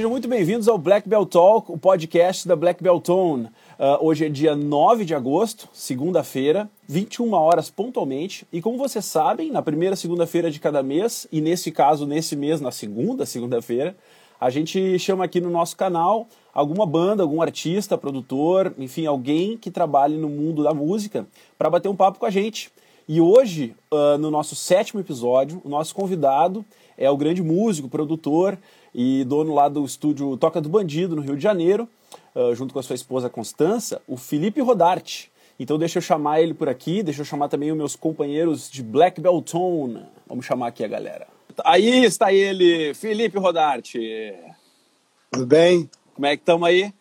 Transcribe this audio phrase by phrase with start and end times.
[0.00, 3.44] Sejam muito bem-vindos ao Black Belt Talk, o podcast da Black Belt Tone.
[3.44, 3.50] Uh,
[4.00, 8.46] hoje é dia 9 de agosto, segunda-feira, 21 horas pontualmente.
[8.50, 12.62] E como vocês sabem, na primeira segunda-feira de cada mês, e nesse caso, nesse mês,
[12.62, 13.94] na segunda segunda-feira,
[14.40, 19.70] a gente chama aqui no nosso canal alguma banda, algum artista, produtor, enfim, alguém que
[19.70, 21.26] trabalhe no mundo da música
[21.58, 22.70] para bater um papo com a gente.
[23.06, 26.64] E hoje, uh, no nosso sétimo episódio, o nosso convidado
[26.96, 28.56] é o grande músico, produtor
[28.94, 31.88] e dono lá do estúdio Toca do Bandido, no Rio de Janeiro,
[32.34, 35.30] uh, junto com a sua esposa Constança, o Felipe Rodarte.
[35.58, 38.82] Então deixa eu chamar ele por aqui, deixa eu chamar também os meus companheiros de
[38.82, 40.06] Black Beltone.
[40.26, 41.26] Vamos chamar aqui a galera.
[41.64, 44.34] Aí está ele, Felipe Rodarte.
[45.30, 45.88] Tudo bem?
[46.14, 46.92] Como é que estamos aí?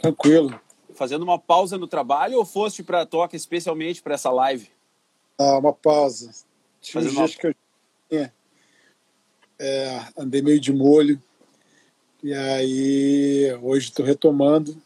[0.00, 0.58] Tranquilo.
[0.94, 4.70] Fazendo uma pausa no trabalho ou foste para a Toca especialmente para essa live?
[5.38, 6.30] Ah, uma pausa.
[6.80, 7.54] Tinha Fazendo dias que eu
[8.08, 8.32] tinha,
[9.64, 11.20] é, andei meio de molho.
[12.22, 14.76] E aí, hoje estou retomando.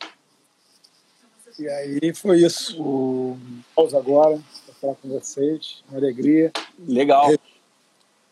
[1.58, 2.80] E aí foi isso.
[2.80, 3.38] O
[3.74, 5.82] pausa agora, para falar com vocês.
[5.88, 7.32] Uma alegria Legal.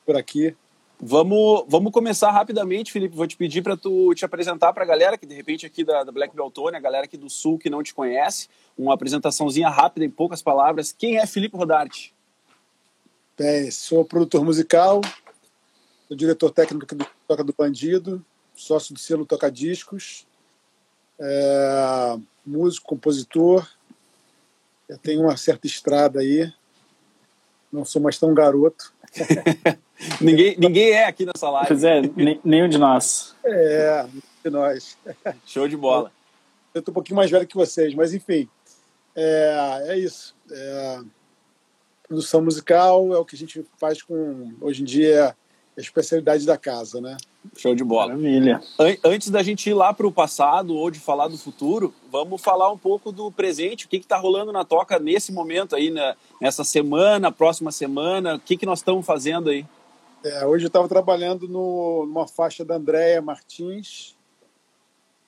[0.04, 0.54] por aqui.
[0.98, 3.16] Vamos, vamos começar rapidamente, Felipe.
[3.16, 6.04] Vou te pedir para tu te apresentar para a galera que de repente aqui da,
[6.04, 10.06] da Black Beltone, a galera aqui do Sul que não te conhece, uma apresentaçãozinha rápida
[10.06, 10.92] em poucas palavras.
[10.92, 12.14] Quem é Felipe Rodarte?
[13.36, 15.02] Bem, sou produtor musical,
[16.08, 20.26] sou diretor técnico aqui do Toca do Bandido, sócio do selo Toca Discos,
[21.18, 23.68] é, músico, compositor.
[24.88, 26.52] Eu tenho uma certa estrada aí,
[27.72, 28.92] não sou mais tão garoto.
[30.20, 31.68] ninguém, ninguém é aqui nessa live.
[31.68, 33.34] Pois é, nem- nenhum de nós.
[33.44, 34.06] É,
[34.44, 34.96] de nós.
[35.44, 36.12] Show de bola.
[36.72, 38.48] Eu estou um pouquinho mais velho que vocês, mas enfim,
[39.14, 40.36] é, é isso.
[40.50, 41.00] É,
[42.06, 45.34] produção musical é o que a gente faz com, hoje em dia,
[45.76, 47.16] a especialidade da casa, né?
[47.56, 48.08] Show de bola.
[48.08, 48.62] Maravilha.
[48.78, 52.40] An- Antes da gente ir lá para o passado ou de falar do futuro, vamos
[52.40, 53.84] falar um pouco do presente.
[53.84, 56.14] O que está rolando na toca nesse momento aí, né?
[56.40, 58.36] nessa semana, próxima semana?
[58.36, 59.66] O que, que nós estamos fazendo aí?
[60.24, 64.16] É, hoje eu estava trabalhando no, numa faixa da Andréia Martins,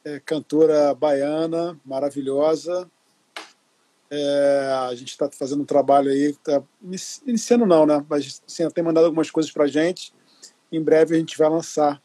[0.04, 2.90] é, cantora baiana, maravilhosa.
[4.10, 8.02] É, a gente está fazendo um trabalho aí, tá inici- iniciando não, né?
[8.08, 10.16] Mas assim, ela tem mandado algumas coisas para gente.
[10.70, 12.00] Em breve a gente vai lançar.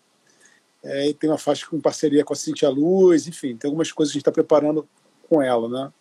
[0.83, 4.11] É, e tem uma faixa com parceria com a Cintia Luz, enfim, tem algumas coisas
[4.11, 4.87] que a gente está preparando
[5.29, 5.93] com ela, né?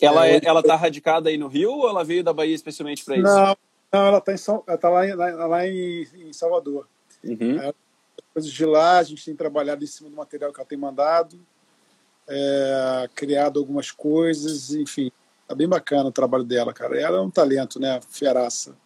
[0.00, 3.04] Ela É, é, ela tá radicada aí no Rio ou ela veio da Bahia especialmente
[3.04, 3.24] para isso?
[3.24, 3.56] Não,
[3.92, 6.88] não, ela está tá lá, em, lá, lá em, em Salvador.
[7.22, 7.72] Uhum.
[8.32, 11.38] coisas de lá, a gente tem trabalhado em cima do material que ela tem mandado,
[12.28, 15.10] é, criado algumas coisas, enfim.
[15.46, 17.00] Tá bem bacana o trabalho dela, cara.
[17.00, 18.00] Ela é um talento, né?
[18.08, 18.76] Feraça.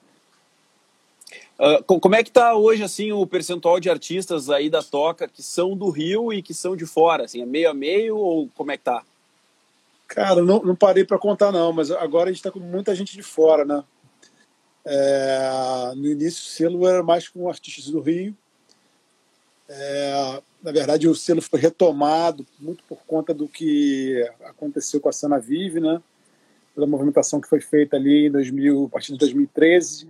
[1.64, 5.28] Ah, co- como é que tá hoje assim o percentual de artistas aí da toca
[5.28, 7.24] que são do Rio e que são de fora?
[7.24, 9.04] Assim, é meio a meio ou como é que tá?
[10.08, 13.16] Cara, não, não parei para contar, não, mas agora a gente está com muita gente
[13.16, 13.84] de fora, né?
[14.84, 18.36] É, no início, o selo era mais com artistas do Rio.
[19.68, 25.12] É, na verdade, o selo foi retomado muito por conta do que aconteceu com a
[25.12, 26.02] Sana Vive, né?
[26.74, 30.08] Pela movimentação que foi feita ali em 2000, a partir de 2013.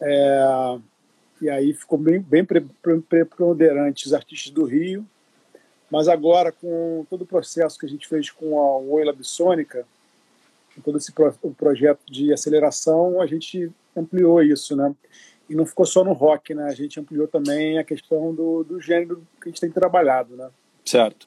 [0.00, 0.78] É,
[1.40, 5.06] e aí ficou bem, bem pre- pre- preponderante os artistas do Rio.
[5.90, 9.86] Mas agora, com todo o processo que a gente fez com a Oi Labsônica,
[10.74, 14.94] com todo esse pro, o projeto de aceleração, a gente ampliou isso, né?
[15.48, 16.64] E não ficou só no rock, né?
[16.64, 20.50] A gente ampliou também a questão do, do gênero que a gente tem trabalhado, né?
[20.84, 21.26] Certo.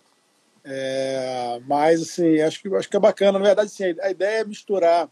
[0.64, 3.40] É, mas, assim, acho que, acho que é bacana.
[3.40, 5.10] Na verdade, assim, a ideia é misturar,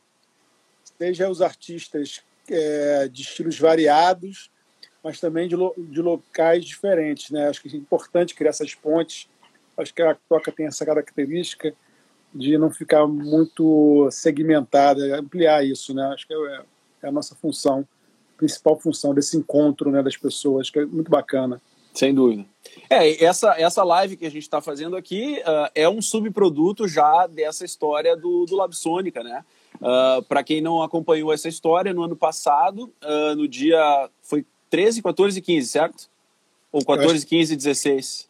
[1.00, 2.22] seja os artistas
[2.52, 4.50] é, de estilos variados,
[5.04, 7.48] mas também de, lo, de locais diferentes, né?
[7.48, 9.30] Acho que é importante criar essas pontes.
[9.78, 11.74] Acho que a toca tem essa característica
[12.34, 16.04] de não ficar muito segmentada, ampliar isso, né?
[16.14, 16.62] Acho que é,
[17.04, 17.88] é a nossa função,
[18.38, 21.62] principal função desse encontro, né, das pessoas, que é muito bacana.
[21.94, 22.46] Sem dúvida.
[22.90, 27.26] É, essa, essa live que a gente está fazendo aqui uh, é um subproduto já
[27.26, 29.44] dessa história do, do Labsônica, né?
[29.82, 34.10] Uh, Para quem não acompanhou essa história, no ano passado, uh, no dia.
[34.22, 36.10] Foi 13, 14 e 15, certo?
[36.72, 38.30] Ou 14, 15 e 16?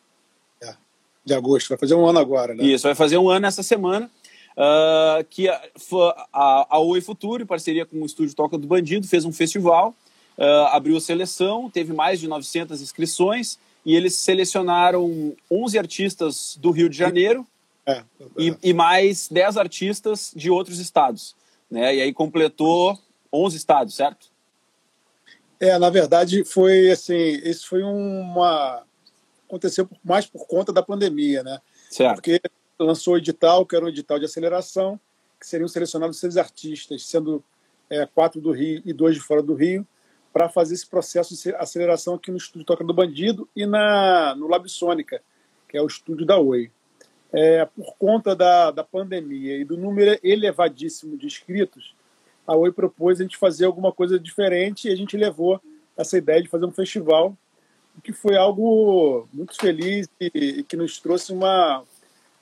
[1.25, 2.63] De agosto, vai fazer um ano agora, né?
[2.63, 4.09] Isso, vai fazer um ano essa semana.
[4.55, 5.61] Uh, que a,
[6.33, 9.93] a, a Oi Futuro, em parceria com o Estúdio Toca do Bandido, fez um festival,
[10.71, 16.89] abriu a seleção, teve mais de 900 inscrições e eles selecionaram 11 artistas do Rio
[16.89, 17.45] de Janeiro
[17.85, 18.03] É,
[18.37, 21.35] e, e mais 10 artistas de outros estados.
[21.69, 21.95] Né?
[21.95, 22.97] E aí completou
[23.31, 24.27] 11 estados, certo?
[25.59, 28.83] É, na verdade, foi assim, isso foi uma
[29.49, 31.59] aconteceu mais por conta da pandemia, né?
[31.89, 32.15] Certo.
[32.15, 32.39] Porque
[32.77, 34.99] lançou o edital, que era um edital de aceleração,
[35.39, 37.43] que seriam selecionados seis artistas, sendo
[37.89, 39.85] é, quatro do Rio e dois de fora do Rio,
[40.31, 44.47] para fazer esse processo de aceleração aqui no Estúdio Toca do Bandido e na, no
[44.47, 45.21] Lab Sônica,
[45.67, 46.71] que é o estúdio da Oi.
[47.31, 51.93] É, por conta da, da pandemia e do número elevadíssimo de inscritos,
[52.47, 55.61] a Oi propôs a gente fazer alguma coisa diferente e a gente levou
[55.95, 57.37] essa ideia de fazer um festival,
[58.03, 61.83] que foi algo muito feliz e, e que nos trouxe uma,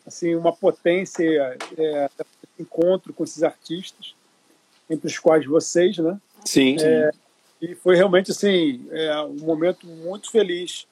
[0.06, 2.10] assim, uma potência, é,
[2.60, 4.16] encontro com esses artistas,
[4.90, 6.18] entre os quais vocês, né?
[6.46, 6.78] Sim.
[6.80, 7.12] É,
[7.62, 10.88] e foi realmente assim é, um momento muito feliz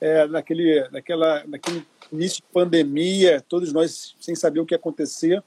[0.00, 5.42] é, naquele, naquela, naquele início de pandemia, todos nós sem saber o que ia acontecer,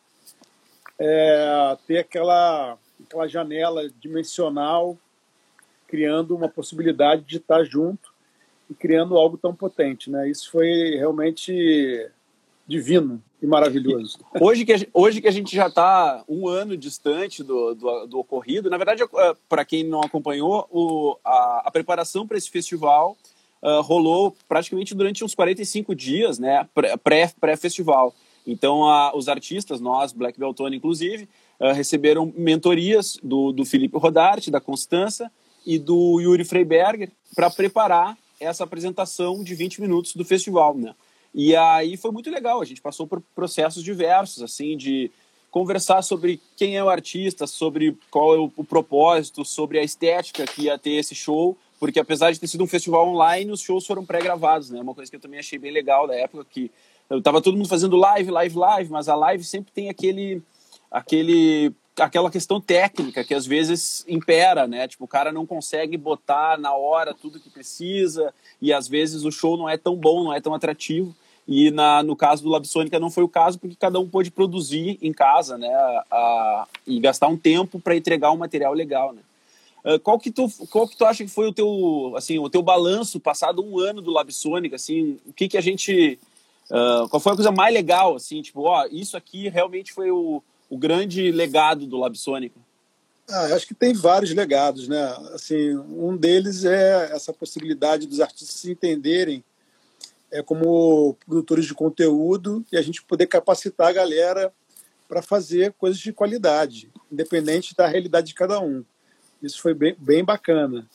[0.98, 4.98] é, ter aquela, aquela janela dimensional,
[5.88, 8.14] criando uma possibilidade de estar junto
[8.70, 10.10] e criando algo tão potente.
[10.10, 10.30] Né?
[10.30, 12.10] Isso foi realmente
[12.66, 14.20] divino e maravilhoso.
[14.40, 18.20] Hoje que a, hoje que a gente já está um ano distante do, do, do
[18.20, 23.18] ocorrido, na verdade, eh, para quem não acompanhou, o, a, a preparação para esse festival
[23.64, 26.68] uh, rolou praticamente durante uns 45 dias, né,
[27.40, 28.12] pré-festival.
[28.12, 31.30] Pré então, a, os artistas, nós, Black Beltone inclusive,
[31.60, 35.32] uh, receberam mentorias do, do Felipe Rodarte, da Constança
[35.66, 40.94] e do Yuri Freiberger para preparar essa apresentação de 20 minutos do festival, né?
[41.34, 45.10] E aí foi muito legal, a gente passou por processos diversos, assim, de
[45.50, 50.46] conversar sobre quem é o artista, sobre qual é o, o propósito, sobre a estética
[50.46, 53.86] que ia ter esse show, porque apesar de ter sido um festival online, os shows
[53.86, 54.80] foram pré-gravados, né?
[54.80, 56.72] Uma coisa que eu também achei bem legal da época, que
[57.22, 60.42] tava todo mundo fazendo live, live, live, mas a live sempre tem aquele
[60.90, 64.88] aquele aquela questão técnica que às vezes impera, né?
[64.88, 69.32] Tipo, o cara não consegue botar na hora tudo que precisa e às vezes o
[69.32, 71.14] show não é tão bom, não é tão atrativo.
[71.46, 74.98] E na, no caso do Labsônica não foi o caso porque cada um pôde produzir
[75.02, 75.68] em casa, né?
[75.68, 79.20] A, a, e gastar um tempo para entregar um material legal, né?
[79.84, 82.62] Uh, qual que tu qual que tu acha que foi o teu assim o teu
[82.62, 85.20] balanço passado um ano do Labsônica assim?
[85.26, 86.18] O que que a gente
[86.72, 88.42] uh, qual foi a coisa mais legal assim?
[88.42, 92.56] Tipo ó isso aqui realmente foi o, o grande legado do Labsônica
[93.30, 95.04] ah, acho que tem vários legados né?
[95.34, 99.44] Assim um deles é essa possibilidade dos artistas se entenderem
[100.32, 104.54] é, como produtores de conteúdo e a gente poder capacitar a galera
[105.10, 108.86] para fazer coisas de qualidade independente da realidade de cada um
[109.44, 110.88] isso foi bem, bem bacana.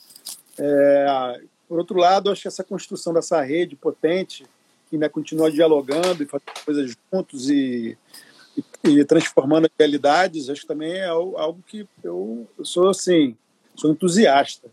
[0.59, 4.45] É, por outro lado, acho que essa construção dessa rede potente,
[4.89, 7.97] que ainda continua dialogando e fazendo coisas juntos e,
[8.57, 13.37] e, e, transformando realidades, acho que também é algo que eu, eu sou assim,
[13.77, 14.69] sou entusiasta.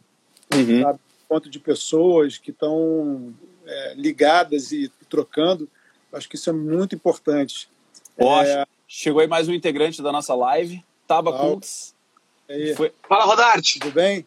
[0.53, 0.81] Uhum.
[0.81, 0.99] Sabe?
[1.27, 3.33] Ponto de pessoas que estão
[3.65, 5.69] é, ligadas e, trocando,
[6.13, 7.69] acho que isso é muito importante.
[8.17, 11.31] Poxa, é, chegou aí mais um integrante da nossa live, Taba
[12.47, 12.77] Kunks.
[12.77, 12.93] Foi...
[13.07, 13.79] Fala, Rodarte.
[13.79, 14.25] Tudo bem?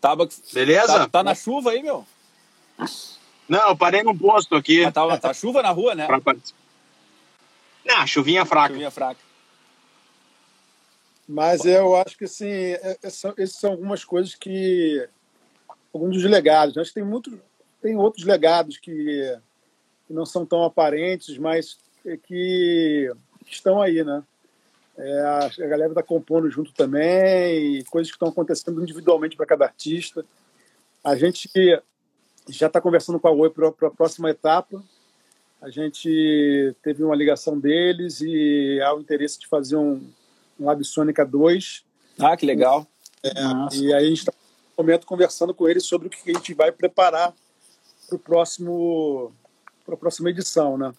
[0.00, 0.28] Tava...
[0.52, 0.98] Beleza?
[0.98, 2.06] Tá, tá, na chuva aí, meu?
[3.48, 4.84] Não, eu parei num posto aqui.
[4.84, 6.06] Ah, tá, tá chuva na rua, né?
[6.06, 6.36] Pra...
[7.84, 8.68] Não, chuvinha fraca.
[8.68, 9.20] Chuvinha fraca.
[11.28, 15.08] Mas eu acho que, assim, é, é, esses são algumas coisas que...
[15.94, 16.76] Alguns dos legados.
[16.76, 17.40] Acho que tem, muito,
[17.80, 19.38] tem outros legados que,
[20.06, 21.78] que não são tão aparentes, mas
[22.26, 23.12] que
[23.46, 24.22] estão aí, né?
[24.96, 29.64] É, a galera está compondo junto também, e coisas que estão acontecendo individualmente para cada
[29.64, 30.24] artista.
[31.02, 31.48] A gente
[32.48, 34.82] já está conversando com a Oi para a próxima etapa.
[35.60, 40.02] A gente teve uma ligação deles e há o interesse de fazer um,
[40.58, 41.84] um Lab Sônica 2.
[42.18, 42.86] Ah, que legal.
[43.22, 43.30] É,
[43.76, 44.32] e aí a gente está,
[44.76, 47.32] no momento, conversando com eles sobre o que a gente vai preparar
[48.08, 49.32] para o próximo
[49.84, 50.92] para a próxima edição, né?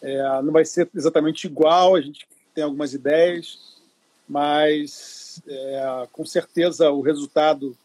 [0.00, 3.80] É, não vai ser exatamente igual, a gente tem algumas ideias,
[4.28, 7.76] mas é, com certeza o resultado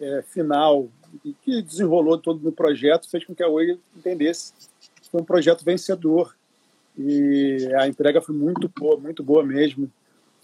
[0.00, 0.88] é, final
[1.42, 4.52] que desenrolou todo no projeto fez com que a Oi entendesse
[5.00, 6.34] que foi um projeto vencedor
[6.96, 9.90] e a entrega foi muito boa, muito boa mesmo.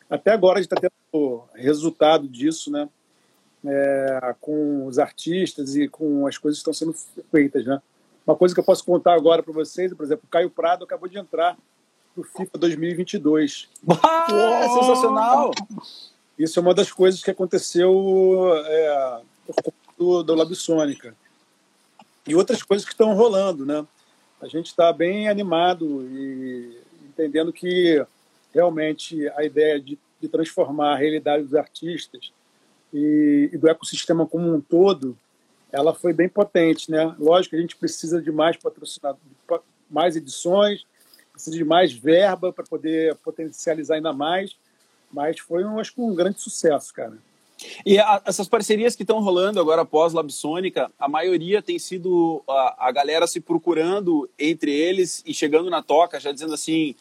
[0.08, 2.88] Até agora a gente está tendo resultado disso, né?
[3.66, 6.94] É, com os artistas e com as coisas que estão sendo
[7.30, 7.82] feitas, né?
[8.26, 11.08] Uma coisa que eu posso contar agora para vocês, por exemplo, o Caio Prado acabou
[11.08, 11.56] de entrar
[12.18, 13.68] para o FIFA 2022.
[14.02, 15.50] Ah, é sensacional!
[16.38, 21.14] Isso é uma das coisas que aconteceu é, por conta do, do Labsônica.
[22.26, 23.86] E outras coisas que estão rolando, né?
[24.40, 28.04] A gente está bem animado e entendendo que
[28.54, 32.32] realmente a ideia de, de transformar a realidade dos artistas
[32.92, 35.16] e, e, do ecossistema como um todo
[35.70, 37.14] ela foi bem potente, né?
[37.18, 39.22] Lógico que a gente precisa de mais patrocinadores,
[39.90, 40.86] mais edições,
[41.38, 44.56] precisa de mais verba para poder potencializar ainda mais,
[45.10, 47.16] mas foi, um, acho que, um grande sucesso, cara.
[47.84, 52.88] E a, essas parcerias que estão rolando agora após Labsônica, a maioria tem sido a,
[52.88, 56.94] a galera se procurando entre eles e chegando na toca, já dizendo assim,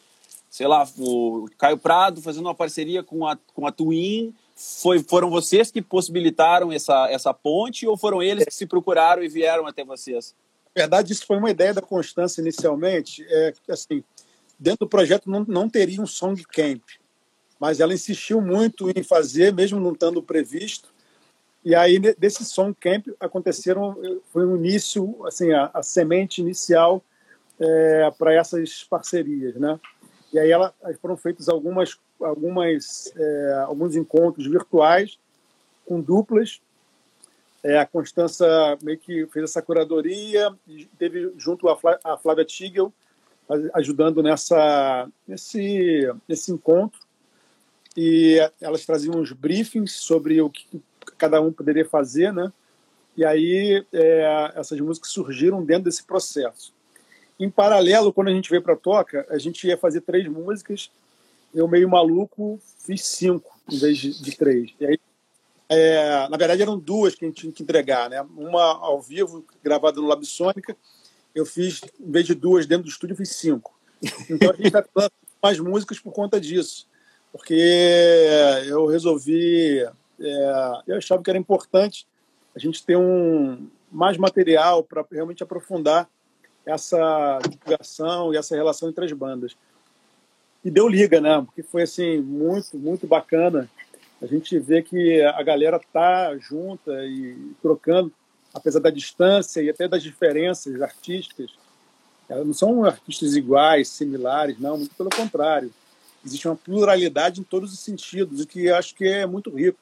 [0.50, 5.30] sei lá, o Caio Prado fazendo uma parceria com a, com a Twin, foi, foram
[5.30, 9.84] vocês que possibilitaram essa, essa ponte ou foram eles que se procuraram e vieram até
[9.84, 10.34] vocês?
[10.74, 13.24] Na verdade, isso foi uma ideia da Constância inicialmente.
[13.28, 14.02] É, assim,
[14.58, 16.82] dentro do projeto não, não teria um song camp,
[17.60, 20.92] mas ela insistiu muito em fazer, mesmo não estando previsto.
[21.64, 23.96] E aí desse song camp aconteceram
[24.32, 27.02] foi o início, assim, a, a semente inicial
[27.58, 29.78] é, para essas parcerias, né?
[30.32, 35.18] E aí ela, foram feitos algumas, algumas, é, alguns encontros virtuais
[35.86, 36.60] com duplas.
[37.62, 38.46] É, a Constança
[38.82, 40.54] meio que fez essa curadoria
[40.98, 42.92] teve junto a, Flá, a Flávia Tigel
[43.74, 47.00] ajudando nessa, nesse, nesse encontro.
[47.96, 50.80] E elas traziam uns briefings sobre o que
[51.16, 52.52] cada um poderia fazer, né?
[53.16, 56.72] E aí é, essas músicas surgiram dentro desse processo.
[57.40, 60.90] Em paralelo, quando a gente veio para Toca, a gente ia fazer três músicas.
[61.54, 64.72] Eu, meio maluco, fiz cinco em vez de, de três.
[64.80, 64.98] E aí,
[65.68, 68.10] é, na verdade, eram duas que a gente tinha que entregar.
[68.10, 68.20] Né?
[68.36, 70.76] Uma ao vivo, gravada no Labsônica.
[71.38, 73.78] Eu fiz, em vez de duas dentro do estúdio, eu fiz cinco.
[74.28, 76.88] Então a gente está falando mais músicas por conta disso.
[77.30, 77.54] Porque
[78.66, 79.86] eu resolvi.
[80.20, 82.06] É, eu achava que era importante
[82.54, 86.08] a gente ter um, mais material para realmente aprofundar
[86.66, 89.56] essa divulgação e essa relação entre as bandas.
[90.64, 91.40] E deu liga, né?
[91.44, 93.70] Porque foi assim muito, muito bacana.
[94.20, 98.12] A gente vê que a galera tá junta e trocando,
[98.58, 101.50] apesar da distância e até das diferenças artísticas.
[102.28, 105.72] Elas não são artistas iguais, similares, não, muito pelo contrário.
[106.24, 109.78] Existe uma pluralidade em todos os sentidos, o que acho que é muito rico.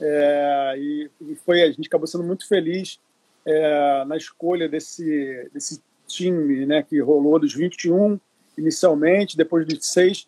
[0.00, 2.98] É, e, e, foi a gente acabou sendo muito feliz
[3.46, 8.18] é, na escolha desse desse time né, que rolou dos 21
[8.58, 10.26] inicialmente, depois dos seis,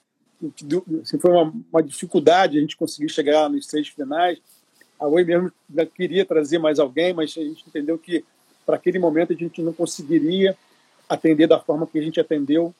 [1.02, 4.38] assim, foi uma, uma, dificuldade a gente conseguir chegar nos seis finais.
[4.98, 5.52] A Oi mesmo
[5.94, 8.24] queria trazer mais alguém, mas a gente entendeu que
[8.64, 10.56] para aquele momento a gente não conseguiria
[11.08, 12.74] atender da forma que a gente atendeu.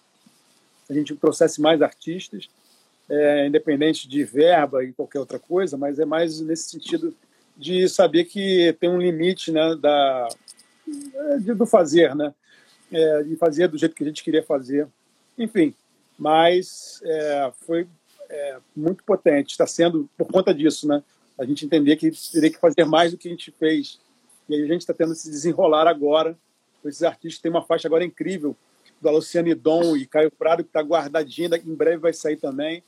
[0.88, 2.48] A gente trouxesse mais artistas,
[3.08, 7.14] é, independente de verba e qualquer outra coisa, mas é mais nesse sentido
[7.56, 10.28] de saber que tem um limite né, da,
[11.40, 12.34] de, do fazer, né?
[12.94, 14.86] é, e fazia do jeito que a gente queria fazer.
[15.36, 15.74] Enfim,
[16.18, 17.86] mas é, foi
[18.30, 19.50] é, muito potente.
[19.50, 21.02] Está sendo por conta disso, né?
[21.38, 24.00] A gente entender que teria que fazer mais do que a gente fez.
[24.48, 26.36] E aí a gente está tendo se desenrolar agora.
[26.84, 28.56] Esses artistas têm uma faixa agora incrível
[29.00, 32.82] do Luciano Dom e Caio Prado, que está guardadinha, em breve vai sair também.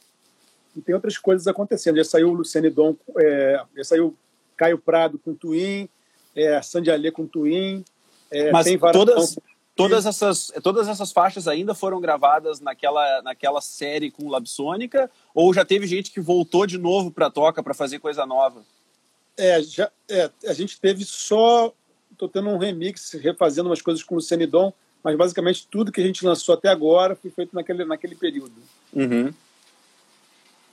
[0.74, 1.96] E tem outras coisas acontecendo.
[1.96, 4.16] Já saiu o Luciano Dom, é, já saiu
[4.56, 5.88] Caio Prado com Twin,
[6.34, 7.84] é, Sandy Alê com Twin.
[8.30, 9.38] É, Mas todas,
[9.76, 15.10] Todas essas, todas essas faixas ainda foram gravadas naquela, naquela série com Labsônica?
[15.34, 18.64] Ou já teve gente que voltou de novo para a toca para fazer coisa nova?
[19.36, 21.74] É, já, é, a gente teve só.
[22.10, 24.72] Estou tendo um remix, refazendo umas coisas com o Senidon,
[25.04, 28.54] mas basicamente tudo que a gente lançou até agora foi feito naquele, naquele período.
[28.94, 29.30] Uhum.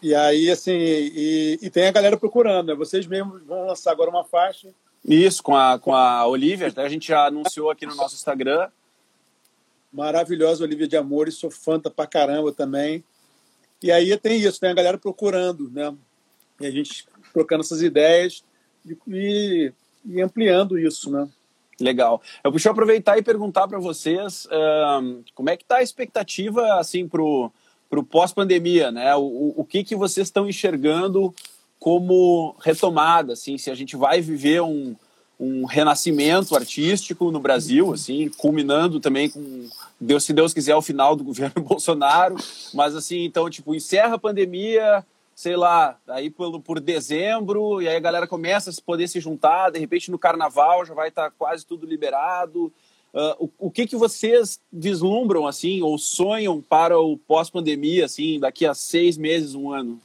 [0.01, 2.75] E aí, assim, e, e, tem a galera procurando, né?
[2.75, 4.69] Vocês mesmos vão lançar agora uma faixa.
[5.03, 8.69] Isso, com a, com a Olivia, a gente já anunciou aqui no nosso Instagram
[9.93, 13.03] maravilhosa Olivia de Amores, sou fã pra caramba também.
[13.81, 15.93] E aí tem isso, tem a galera procurando, né?
[16.59, 18.43] E a gente trocando essas ideias
[19.07, 19.71] e,
[20.05, 21.27] e ampliando isso, né?
[21.79, 22.21] Legal.
[22.43, 24.47] Eu puxo aproveitar e perguntar para vocês
[25.01, 27.51] um, como é que está a expectativa assim pro
[27.89, 29.15] pro pós-pandemia, né?
[29.15, 31.31] O, o que que vocês estão enxergando
[31.77, 34.95] como retomada, assim, se a gente vai viver um,
[35.43, 39.67] um renascimento artístico no Brasil, assim, culminando também com
[39.99, 42.35] Deus, se Deus quiser, o final do governo Bolsonaro,
[42.73, 47.95] mas assim, então, tipo, encerra a pandemia, sei lá, aí por, por dezembro, e aí
[47.95, 51.35] a galera começa a poder se juntar, de repente no carnaval já vai estar tá
[51.37, 52.71] quase tudo liberado.
[53.13, 58.65] Uh, o, o que que vocês vislumbram, assim, ou sonham para o pós-pandemia, assim, daqui
[58.65, 60.01] a seis meses, um ano?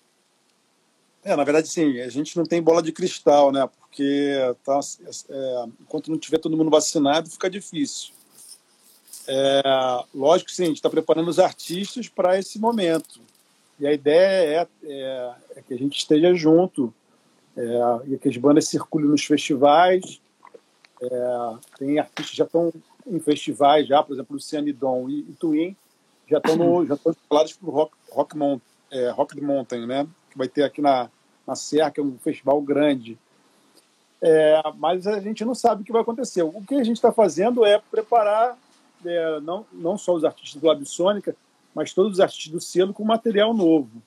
[1.28, 3.68] É, na verdade, sim, a gente não tem bola de cristal, né?
[3.80, 4.80] Porque tá,
[5.28, 8.14] é, enquanto não tiver todo mundo vacinado, fica difícil.
[9.26, 9.62] É,
[10.14, 13.20] lógico que sim, a gente está preparando os artistas para esse momento.
[13.78, 16.94] E a ideia é, é, é que a gente esteja junto,
[17.54, 17.62] é,
[18.06, 20.20] e que as bandas circulem nos festivais,
[21.00, 22.72] É, tem artistas que já estão
[23.06, 25.76] em festivais, já, por exemplo, Luciano Dom e, e Twin,
[26.26, 30.08] já estão já estão para o Rock, Rock, Mount, é, Rock Mountain, né?
[30.30, 31.08] Que vai ter aqui na,
[31.48, 33.18] na Serra, que é um festival grande.
[34.20, 36.42] É, mas a gente não sabe o que vai acontecer.
[36.42, 38.58] O que a gente está fazendo é preparar
[39.04, 41.34] é, não, não só os artistas do Labsônica,
[41.74, 44.02] mas todos os artistas do selo com material novo.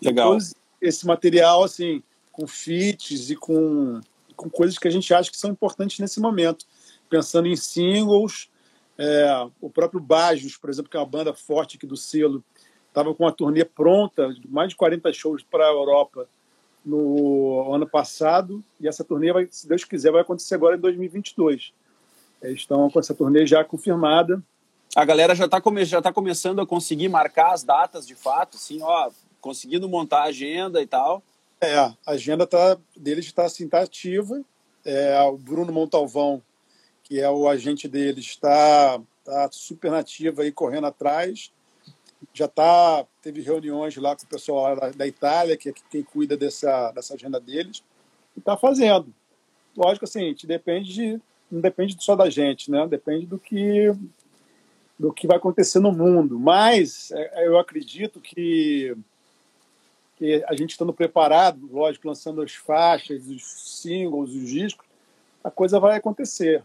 [0.00, 0.38] Legal.
[0.80, 4.00] esse material, assim, com feats e com,
[4.36, 6.64] com coisas que a gente acha que são importantes nesse momento.
[7.10, 8.48] Pensando em singles,
[8.96, 12.44] é, o próprio Bajos, por exemplo, que é uma banda forte aqui do selo,
[12.86, 16.28] estava com uma turnê pronta, mais de 40 shows para a Europa
[16.84, 21.72] no ano passado, e essa turnê, vai, se Deus quiser, vai acontecer agora em 2022.
[22.42, 24.42] Eles estão com essa turnê já confirmada.
[24.94, 28.56] A galera já está come, já tá começando a conseguir marcar as datas de fato,
[28.56, 29.10] assim, ó,
[29.40, 31.22] conseguindo montar a agenda e tal.
[31.60, 34.42] É, a agenda tá, deles está assim, tá ativa.
[34.84, 36.42] É, o Bruno Montalvão,
[37.02, 41.50] que é o agente deles, está tá super nativo aí, correndo atrás.
[42.32, 46.92] Já tá, teve reuniões lá com o pessoal da, Itália, que é quem cuida dessa,
[46.92, 47.82] dessa agenda deles,
[48.36, 49.12] e está fazendo.
[49.76, 52.86] Lógico, assim, depende de, não depende só da gente, né?
[52.86, 53.92] Depende do que
[54.96, 56.38] do que vai acontecer no mundo.
[56.38, 58.96] Mas é, eu acredito que
[60.16, 63.42] que a gente estando preparado, lógico, lançando as faixas, os
[63.80, 64.86] singles, os discos,
[65.42, 66.62] a coisa vai acontecer.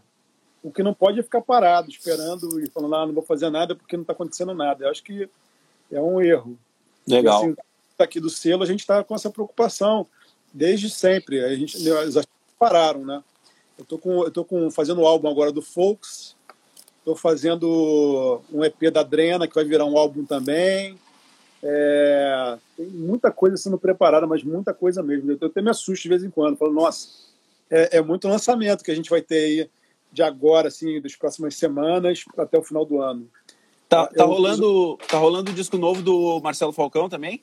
[0.62, 3.74] O que não pode é ficar parado, esperando e falando, ah, não vou fazer nada
[3.74, 4.84] porque não está acontecendo nada.
[4.84, 5.28] Eu acho que
[5.90, 6.58] é um erro.
[7.06, 7.38] Legal.
[7.38, 7.56] assim,
[7.98, 10.06] aqui do selo, a gente está com essa preocupação
[10.52, 11.44] desde sempre.
[11.44, 12.26] A gente, os artistas
[12.58, 13.22] pararam, né?
[13.78, 16.36] Eu tô com, eu tô com fazendo um álbum agora do Folks.
[16.98, 20.98] Estou fazendo um EP da Drena que vai virar um álbum também.
[21.62, 25.32] É, tem muita coisa sendo preparada, mas muita coisa mesmo.
[25.32, 26.56] Eu até me assusto de vez em quando.
[26.56, 27.08] Falo, nossa,
[27.70, 29.70] é, é muito lançamento que a gente vai ter aí
[30.12, 33.28] de agora, assim, das próximas semanas até o final do ano.
[33.90, 37.42] Tá, tá, rolando, tá rolando o disco novo do Marcelo Falcão também?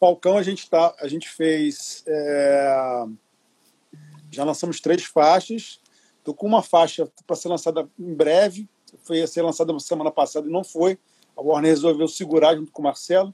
[0.00, 3.04] Falcão a gente tá, a gente fez, é,
[4.28, 5.80] já lançamos três faixas.
[6.24, 8.68] Tô com uma faixa para ser lançada em breve.
[9.04, 10.98] Foi a ser lançada semana passada e não foi.
[11.36, 13.32] A Warner resolveu segurar junto com o Marcelo,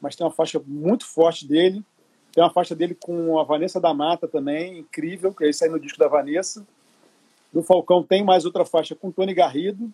[0.00, 1.84] mas tem uma faixa muito forte dele.
[2.32, 5.78] Tem uma faixa dele com a Vanessa da Mata também, incrível, que aí sai no
[5.78, 6.66] disco da Vanessa.
[7.52, 9.92] Do Falcão tem mais outra faixa com Tony Garrido.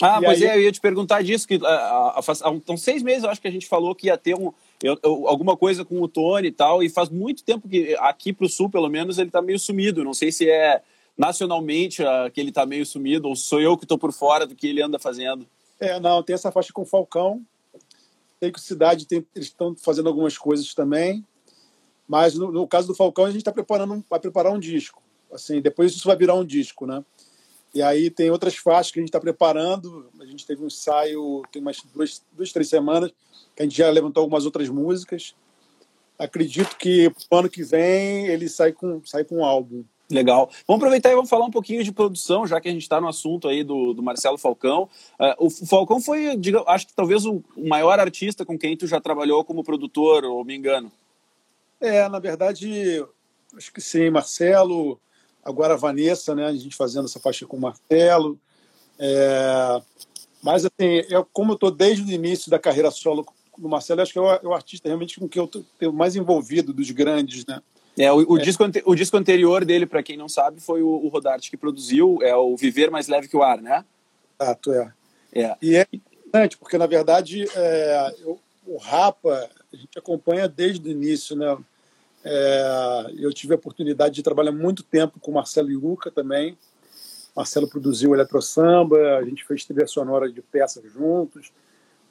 [0.00, 0.48] Ah, e pois aí...
[0.48, 2.22] é, eu ia te perguntar disso, que há
[2.54, 5.28] então, seis meses eu acho que a gente falou que ia ter um, eu, eu,
[5.28, 8.48] alguma coisa com o Tony e tal, e faz muito tempo que aqui para o
[8.48, 10.04] Sul, pelo menos, ele está meio sumido.
[10.04, 10.82] Não sei se é
[11.16, 14.54] nacionalmente uh, que ele está meio sumido, ou sou eu que estou por fora do
[14.54, 15.46] que ele anda fazendo.
[15.80, 17.44] É, não, tem essa faixa com o Falcão.
[18.38, 21.24] Tem que Cidade, tem, eles estão fazendo algumas coisas também.
[22.06, 25.02] Mas no, no caso do Falcão, a gente está preparando, vai preparar um disco.
[25.32, 27.04] Assim, depois isso vai virar um disco, né?
[27.78, 30.10] E aí tem outras faixas que a gente está preparando.
[30.18, 33.12] A gente teve um ensaio, tem umas duas, duas, três semanas,
[33.54, 35.32] que a gente já levantou algumas outras músicas.
[36.18, 39.84] Acredito que no ano que vem ele sai com, sai com um álbum.
[40.10, 40.50] Legal.
[40.66, 43.06] Vamos aproveitar e vamos falar um pouquinho de produção, já que a gente está no
[43.06, 44.88] assunto aí do, do Marcelo Falcão.
[45.12, 49.00] Uh, o Falcão foi, diga, acho que talvez o maior artista com quem tu já
[49.00, 50.90] trabalhou como produtor, ou me engano.
[51.80, 53.06] É, na verdade,
[53.56, 54.10] acho que sim.
[54.10, 54.98] Marcelo,
[55.48, 56.46] agora a Vanessa, né?
[56.46, 58.38] A gente fazendo essa faixa com o Marcelo.
[58.98, 59.80] É,
[60.42, 64.12] mas, assim, eu, como eu estou desde o início da carreira solo do Marcelo, acho
[64.12, 67.44] que é o, é o artista realmente com quem eu estou mais envolvido dos grandes,
[67.46, 67.60] né?
[67.96, 68.42] É, o, o, é.
[68.42, 72.18] Disco, o disco anterior dele, para quem não sabe, foi o, o Rodarte que produziu,
[72.22, 73.84] é o Viver Mais Leve que o Ar, né?
[74.40, 74.92] Exato, é.
[75.32, 75.56] é.
[75.60, 80.92] E é interessante, porque na verdade é, eu, o Rapa a gente acompanha desde o
[80.92, 81.58] início, né?
[82.24, 86.56] É, eu tive a oportunidade de trabalhar muito tempo com Marcelo Iuca também.
[87.34, 91.52] Marcelo produziu Eletro Samba, a gente fez trilha sonora de peças juntos.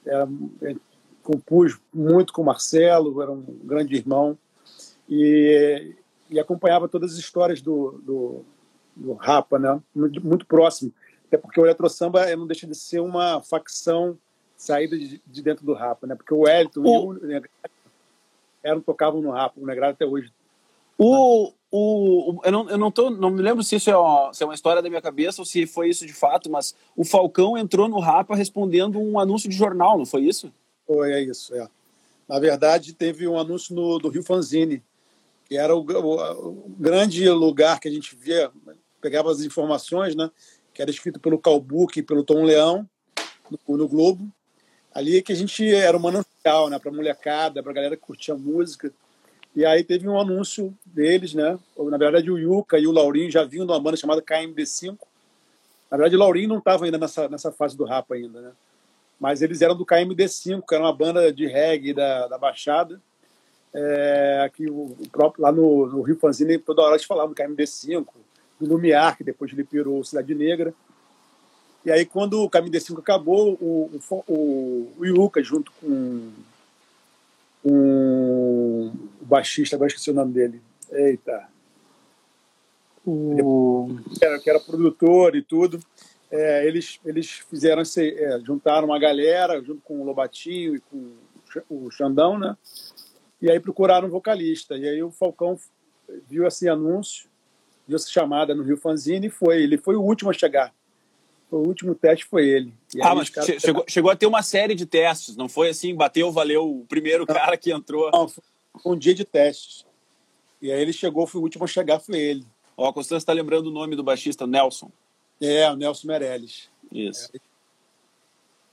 [0.06, 0.74] É,
[1.22, 4.38] compus muito com Marcelo, era um grande irmão
[5.06, 5.94] e,
[6.30, 8.44] e acompanhava todas as histórias do, do,
[8.96, 9.78] do Rapa, né?
[9.94, 10.92] muito, muito, próximo.
[11.26, 14.18] Até porque o Eletrosamba não deixa de ser uma facção
[14.56, 16.14] saída de, de dentro do Rapa, né?
[16.14, 17.14] porque o Elton o...
[17.14, 17.42] e o
[18.62, 20.32] eram, tocavam no Rapa, o Negrado até hoje.
[20.96, 24.42] O, o, eu não, eu não, tô, não me lembro se isso é, uma, se
[24.42, 27.56] é uma história da minha cabeça ou se foi isso de fato, mas o Falcão
[27.56, 30.52] entrou no Rapa respondendo um anúncio de jornal, não foi isso?
[30.86, 31.68] Foi, é isso, é.
[32.28, 34.82] Na verdade, teve um anúncio no, do Rio Fanzine,
[35.48, 38.50] que era o, o, o, grande lugar que a gente via,
[39.00, 40.30] pegava as informações, né?
[40.74, 42.88] Que era escrito pelo Calbuque e pelo Tom Leão,
[43.66, 44.30] no, no Globo.
[44.98, 46.76] Ali que a gente era uma manancial, né?
[46.76, 48.92] Para molecada, para galera que curtia música.
[49.54, 51.56] E aí teve um anúncio deles, né?
[51.78, 54.98] Na verdade, o Yuka e o Laurinho já vinham de uma banda chamada KMD5.
[55.88, 58.50] Na verdade, o Laurinho não estava ainda nessa, nessa fase do rap ainda, né?
[59.20, 63.00] Mas eles eram do KMD5, que era uma banda de reggae da, da Baixada.
[63.72, 68.04] É, o, o, próprio lá no, no Rio Fanzine toda hora eles falavam do KMD5,
[68.60, 70.74] do Lumiar, que depois ele pirou Cidade Negra.
[71.84, 76.30] E aí, quando o KMD5 acabou, o, o, o Yuka, junto com,
[77.62, 80.60] com o baixista, agora esqueci o nome dele.
[80.90, 81.48] Eita.
[83.06, 83.96] O...
[84.18, 85.80] Que, era, que era produtor e tudo.
[86.30, 91.12] É, eles, eles fizeram, é, juntaram uma galera, junto com o Lobatinho e com
[91.70, 92.56] o Xandão, né?
[93.40, 94.76] E aí procuraram um vocalista.
[94.76, 95.58] E aí o Falcão
[96.28, 97.28] viu esse anúncio,
[97.86, 99.62] viu essa chamada no Rio Fanzine e foi.
[99.62, 100.74] Ele foi o último a chegar.
[101.50, 102.74] O último teste foi ele.
[103.00, 103.30] ah, mas
[103.60, 105.94] chegou, chegou a ter uma série de testes, não foi assim?
[105.94, 108.10] Bateu, valeu o primeiro não, cara que entrou.
[108.12, 108.42] Não, foi
[108.84, 109.86] um dia de testes.
[110.60, 112.46] E aí ele chegou, foi o último a chegar, foi ele.
[112.76, 114.90] Ó, a Constância está lembrando o nome do baixista, Nelson.
[115.40, 116.68] É, o Nelson Meirelles.
[116.92, 117.30] Isso.
[117.34, 117.40] É,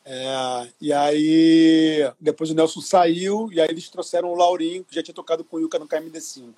[0.06, 5.02] é, e aí, depois o Nelson saiu, e aí eles trouxeram o Laurinho, que já
[5.02, 6.54] tinha tocado com o Yuka no KMD5.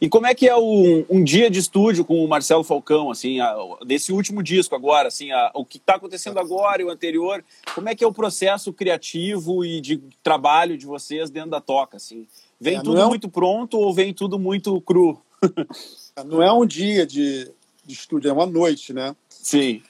[0.00, 3.40] E como é que é o, um dia de estúdio com o Marcelo Falcão, assim,
[3.40, 3.54] a,
[3.86, 7.88] desse último disco agora, assim, a, o que está acontecendo agora e o anterior, como
[7.88, 12.26] é que é o processo criativo e de trabalho de vocês dentro da toca, assim?
[12.60, 13.08] Vem é, tudo é um...
[13.08, 15.20] muito pronto ou vem tudo muito cru?
[16.24, 17.50] não é um dia de,
[17.84, 19.14] de estúdio, é uma noite, né?
[19.28, 19.82] Sim.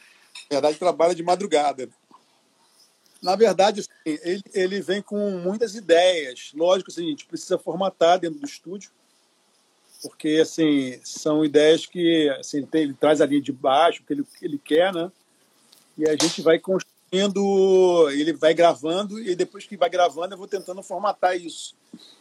[0.51, 1.89] Na verdade, trabalha de madrugada.
[3.23, 6.53] Na verdade, assim, ele, ele vem com muitas ideias.
[6.55, 8.91] Lógico, assim, a gente precisa formatar dentro do estúdio,
[10.09, 14.13] porque assim são ideias que assim, ele, tem, ele traz a linha de baixo, que
[14.13, 15.11] ele, ele quer, né?
[15.99, 20.47] E a gente vai construindo, ele vai gravando, e depois que vai gravando, eu vou
[20.47, 21.75] tentando formatar isso.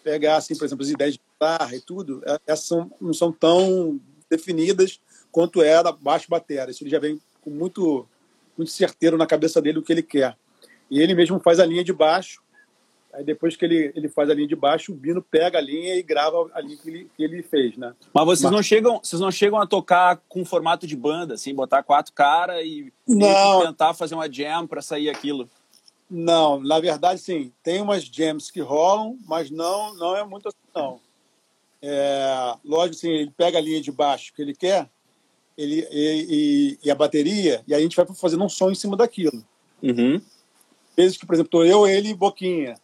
[0.04, 3.32] Pegar, assim, por exemplo, as ideias de guitarra e tudo, é, essas são, não são
[3.32, 5.00] tão definidas
[5.32, 6.70] quanto é da baixo bateria.
[6.70, 8.08] Isso ele já vem com muito
[8.58, 10.36] muito certeiro na cabeça dele o que ele quer.
[10.90, 12.42] E ele mesmo faz a linha de baixo.
[13.16, 15.96] Aí depois que ele, ele faz a linha de baixo, o Bino pega a linha
[15.96, 17.94] e grava a linha que ele, que ele fez, né?
[18.14, 18.52] Mas vocês Mas...
[18.52, 22.62] não chegam, vocês não chegam a tocar com formato de banda, assim, botar quatro caras
[22.66, 25.50] e, e tentar fazer uma jam para sair aquilo.
[26.10, 30.58] Não, na verdade, sim, tem umas jams que rolam, mas não, não é muito assim,
[30.76, 31.00] não.
[31.82, 34.90] É, lógico, assim, ele pega a linha de baixo que ele quer,
[35.58, 39.44] ele, e, e, a bateria, e a gente vai fazendo um som em cima daquilo.
[39.82, 40.22] Uhum.
[40.98, 42.76] Vezes que, por exemplo, tô eu, ele e Boquinha.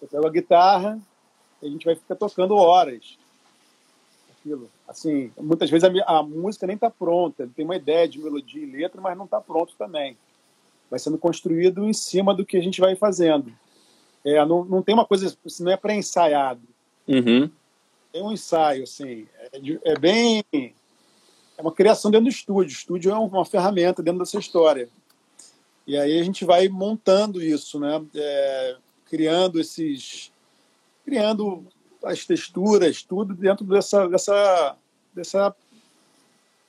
[0.00, 0.98] Eu pego a guitarra
[1.62, 3.18] e a gente vai ficar tocando horas.
[4.30, 4.70] Aquilo.
[4.86, 8.70] Assim, muitas vezes a, a música nem está pronta, tem uma ideia de melodia e
[8.70, 10.16] letra, mas não está pronto também.
[10.90, 13.52] Vai sendo construído em cima do que a gente vai fazendo.
[14.24, 16.62] É, não, não tem uma coisa, assim, não é pré-ensaiado.
[17.08, 17.50] Uhum.
[18.12, 19.26] Tem um ensaio, assim.
[19.52, 20.44] É, é bem
[21.56, 22.74] é uma criação dentro do estúdio.
[22.74, 24.88] O estúdio é uma ferramenta dentro dessa história.
[25.86, 28.04] E aí a gente vai montando isso, né?
[28.14, 28.76] É,
[29.08, 30.32] criando esses,
[31.04, 31.64] criando
[32.04, 34.76] as texturas, tudo dentro dessa, dessa,
[35.14, 35.56] dessa,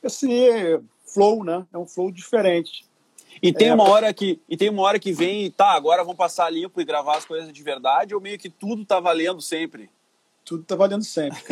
[0.04, 1.66] esse flow, né?
[1.74, 2.86] É um flow diferente.
[3.42, 6.18] E tem é, uma hora que e tem uma hora que vem, tá, agora vamos
[6.18, 9.90] passar limpo e gravar as coisas de verdade, ou meio que tudo tá valendo sempre?
[10.44, 11.40] Tudo tá valendo sempre.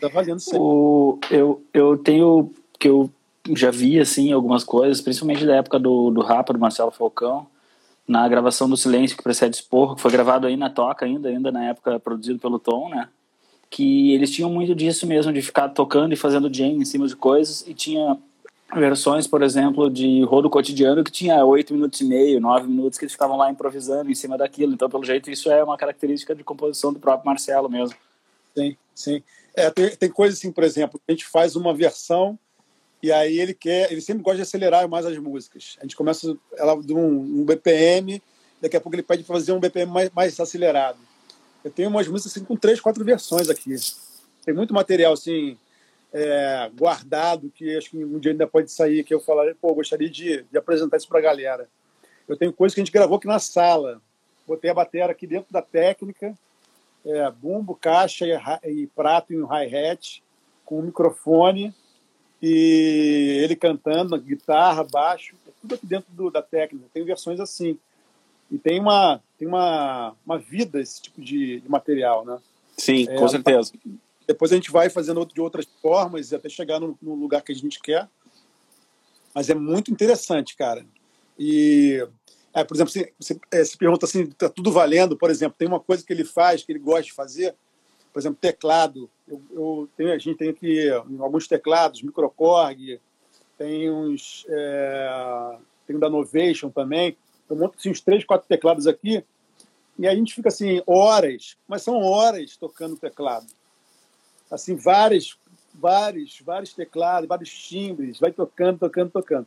[0.00, 0.58] Tá valendo sempre.
[0.58, 3.10] O, eu, eu tenho que eu
[3.54, 7.46] já vi assim algumas coisas, principalmente da época do, do Rapa, do Marcelo Falcão,
[8.10, 11.52] na gravação do Silêncio que precede Esporro, que foi gravado aí na Toca ainda, ainda
[11.52, 13.08] na época produzido pelo Tom, né?
[13.70, 17.14] Que eles tinham muito disso mesmo, de ficar tocando e fazendo jam em cima de
[17.14, 18.18] coisas, e tinha
[18.74, 23.04] versões, por exemplo, de Rodo Cotidiano que tinha oito minutos e meio, nove minutos, que
[23.04, 24.72] eles ficavam lá improvisando em cima daquilo.
[24.72, 27.96] Então, pelo jeito, isso é uma característica de composição do próprio Marcelo mesmo.
[28.56, 29.22] Sim, sim.
[29.54, 32.36] É, tem, tem coisas assim, por exemplo, a gente faz uma versão
[33.02, 35.76] e aí ele quer, ele sempre gosta de acelerar mais as músicas.
[35.78, 38.22] A gente começa ela de um, um BPM,
[38.60, 40.98] daqui a pouco ele pede para fazer um BPM mais, mais acelerado.
[41.64, 43.74] Eu tenho umas músicas assim, com três, quatro versões aqui.
[44.44, 45.56] Tem muito material assim
[46.12, 50.10] é, guardado que acho que um dia ainda pode sair que eu falar, pô, gostaria
[50.10, 51.68] de, de apresentar isso para a galera.
[52.28, 54.00] Eu tenho coisas que a gente gravou aqui na sala.
[54.46, 56.34] Botei a bateria aqui dentro da técnica
[57.04, 60.22] é, bumbo, caixa e, e prato e um hi-hat,
[60.64, 61.74] com um microfone,
[62.42, 66.86] e ele cantando, guitarra, baixo, é tudo aqui dentro do, da técnica.
[66.92, 67.78] Tem versões assim.
[68.50, 72.38] E tem uma, tem uma, uma vida esse tipo de, de material, né?
[72.76, 73.72] Sim, é, com certeza.
[74.26, 77.54] Depois a gente vai fazendo de outras formas até chegar no, no lugar que a
[77.54, 78.08] gente quer.
[79.34, 80.84] Mas é muito interessante, cara.
[81.38, 82.04] E
[82.52, 85.16] É, por exemplo, você, você é, se pergunta assim, está tudo valendo?
[85.16, 87.54] Por exemplo, tem uma coisa que ele faz, que ele gosta de fazer,
[88.12, 89.08] por exemplo, teclado.
[89.26, 93.00] Eu, eu tenho, a gente tem aqui alguns teclados, microcorg,
[93.56, 94.44] tem uns.
[94.48, 97.16] É, tem da Novation também.
[97.48, 99.24] Eu monto assim, uns três, quatro teclados aqui,
[99.98, 103.46] e a gente fica assim, horas, mas são horas tocando teclado.
[104.50, 105.36] Assim, vários,
[105.74, 109.46] vários, vários teclados, vários timbres, vai tocando, tocando, tocando.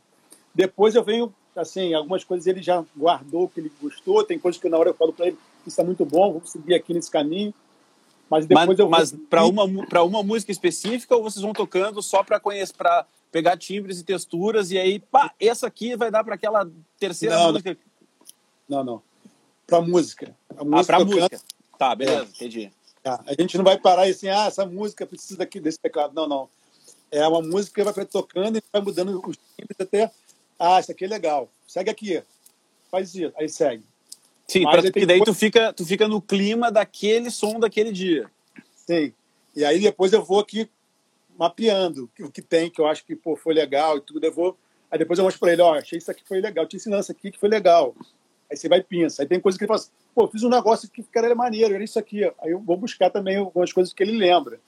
[0.54, 4.68] Depois eu venho, assim, algumas coisas ele já guardou que ele gostou, tem coisas que
[4.68, 7.52] na hora eu falo para ele, isso é muito bom, vamos seguir aqui nesse caminho.
[8.28, 12.02] Mas depois mas, eu Mas para uma, para uma música específica ou vocês vão tocando
[12.02, 16.24] só para conhecer, para pegar timbres e texturas e aí, pá, essa aqui vai dar
[16.24, 17.78] para aquela terceira não, música?
[18.68, 19.02] Não, não.
[19.66, 20.36] Para música.
[20.56, 20.80] A música.
[20.80, 21.40] Ah, para música.
[21.78, 22.28] Tá, beleza, é.
[22.28, 22.72] entendi.
[23.04, 23.10] É.
[23.10, 26.14] A gente não vai parar e assim, ah, essa música precisa daqui, desse teclado.
[26.14, 26.48] Não, não.
[27.10, 30.10] É uma música que vai tocando e vai mudando os timbres até.
[30.58, 31.48] Ah, isso aqui é legal.
[31.66, 32.22] Segue aqui.
[32.90, 33.32] Faz isso.
[33.36, 33.84] Aí segue.
[34.46, 38.30] Sim, Mas pra, que daí tu fica, tu fica no clima daquele som daquele dia.
[38.74, 39.12] Sim.
[39.56, 40.68] E aí depois eu vou aqui
[41.38, 44.24] mapeando o que tem, que eu acho que pô, foi legal e tudo.
[44.24, 44.56] Eu vou,
[44.90, 47.02] aí depois eu mostro para ele, ó, oh, achei isso aqui foi legal, te ensinando
[47.02, 47.94] isso aqui que foi legal.
[48.50, 49.22] Aí você vai e pensa.
[49.22, 51.74] Aí tem coisa que ele fala assim, pô, fiz um negócio que cara era maneiro,
[51.74, 52.24] era isso aqui.
[52.24, 54.60] Aí eu vou buscar também algumas coisas que ele lembra.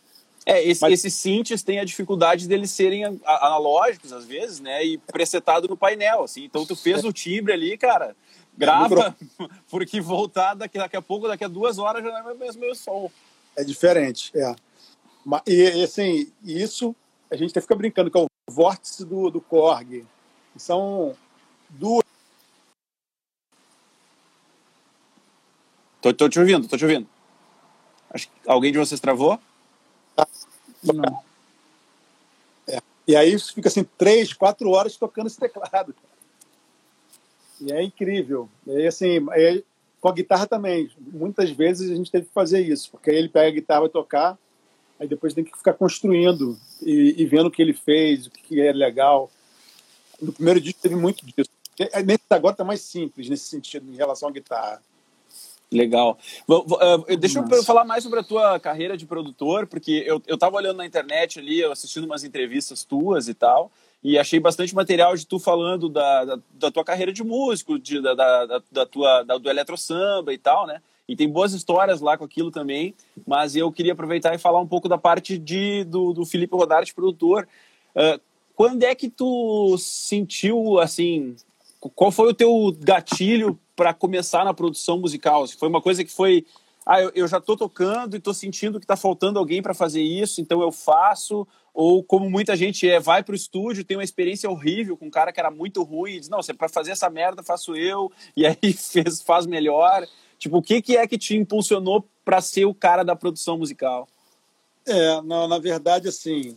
[0.45, 0.93] É, esse, Mas...
[0.93, 4.85] esses synths têm a dificuldade deles serem analógicos, às vezes, né?
[4.85, 6.45] E presetado no painel, assim.
[6.45, 8.17] Então tu fez o timbre ali, cara,
[8.57, 9.17] grava,
[9.71, 12.59] porque voltar daqui, daqui a pouco, daqui a duas horas já não é mais o
[12.59, 13.11] meu som.
[13.57, 14.55] É diferente, é.
[15.47, 16.95] E, assim, isso
[17.31, 20.07] a gente até fica brincando, que é o vórtice do, do Korg.
[20.57, 21.17] São
[21.69, 22.05] duas.
[26.01, 27.09] Tô, tô te ouvindo, tô te ouvindo.
[28.11, 29.39] Acho que alguém de vocês travou?
[30.83, 31.23] Não.
[32.69, 32.79] É.
[33.07, 35.95] E aí fica assim, três, quatro horas tocando esse teclado.
[37.61, 38.49] E é incrível.
[38.67, 39.63] E assim, é,
[40.01, 40.91] com a guitarra também.
[40.99, 43.91] Muitas vezes a gente teve que fazer isso, porque aí ele pega a guitarra e
[43.91, 44.39] tocar,
[45.01, 48.61] aí depois tem que ficar construindo e, e vendo o que ele fez, o que
[48.61, 49.31] é legal.
[50.21, 51.51] No primeiro disco teve muito disso.
[52.05, 54.83] Nesse agora está mais simples nesse sentido, em relação à guitarra.
[55.71, 56.17] Legal.
[56.49, 60.57] Uh, deixa eu falar mais sobre a tua carreira de produtor, porque eu, eu tava
[60.57, 63.71] olhando na internet ali, assistindo umas entrevistas tuas e tal,
[64.07, 68.01] e achei bastante material de tu falando da, da, da tua carreira de músico, de,
[68.01, 70.81] da, da, da tua, da, do eletro samba e tal, né?
[71.09, 72.95] E tem boas histórias lá com aquilo também,
[73.27, 76.95] mas eu queria aproveitar e falar um pouco da parte de, do, do Felipe Rodarte,
[76.95, 77.49] produtor.
[77.97, 78.21] Uh,
[78.55, 81.35] quando é que tu sentiu, assim,
[81.81, 85.49] qual foi o teu gatilho para começar na produção musical?
[85.49, 86.47] Foi uma coisa que foi
[86.87, 90.01] ah, eu, eu já estou tocando e estou sentindo que está faltando alguém para fazer
[90.01, 91.45] isso, então eu faço.
[91.77, 95.11] Ou como muita gente é, vai para o estúdio, tem uma experiência horrível com um
[95.11, 98.47] cara que era muito ruim e diz, não, para fazer essa merda faço eu, e
[98.47, 100.09] aí fez, faz melhor.
[100.39, 104.09] Tipo, o que, que é que te impulsionou para ser o cara da produção musical?
[104.87, 106.57] É, não, na verdade, assim,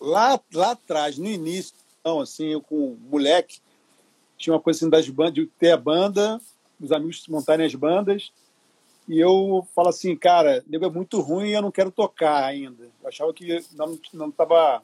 [0.00, 3.58] lá, lá atrás, no início, então, assim, eu com moleque,
[4.38, 6.40] tinha uma coisa assim das bandas, de ter a banda,
[6.80, 8.32] os amigos montarem as bandas,
[9.08, 12.84] e eu falo assim, cara, nego é muito ruim e eu não quero tocar ainda.
[13.02, 14.82] Eu achava que não, não tava.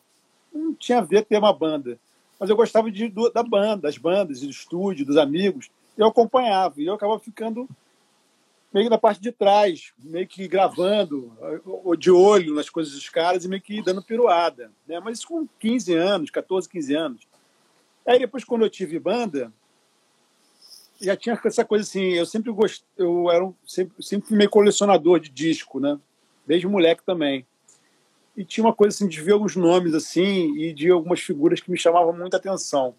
[0.53, 1.99] Não tinha a ver ter uma banda.
[2.39, 5.71] Mas eu gostava de, da banda, das bandas, do estúdio, dos amigos.
[5.97, 6.81] Eu acompanhava.
[6.81, 7.69] E eu acabava ficando
[8.73, 11.33] meio na parte de trás, meio que gravando,
[11.99, 14.71] de olho nas coisas dos caras e meio que dando piruada.
[14.87, 14.99] Né?
[15.01, 17.23] Mas isso com 15 anos, 14, 15 anos.
[18.07, 19.53] Aí depois, quando eu tive banda,
[21.03, 24.49] já tinha essa coisa assim, eu sempre gostei, eu era um, sempre, sempre fui meio
[24.49, 25.99] colecionador de disco, né?
[26.47, 27.45] Desde moleque também.
[28.37, 31.71] E tinha uma coisa assim de ver alguns nomes assim e de algumas figuras que
[31.71, 32.95] me chamavam muita atenção.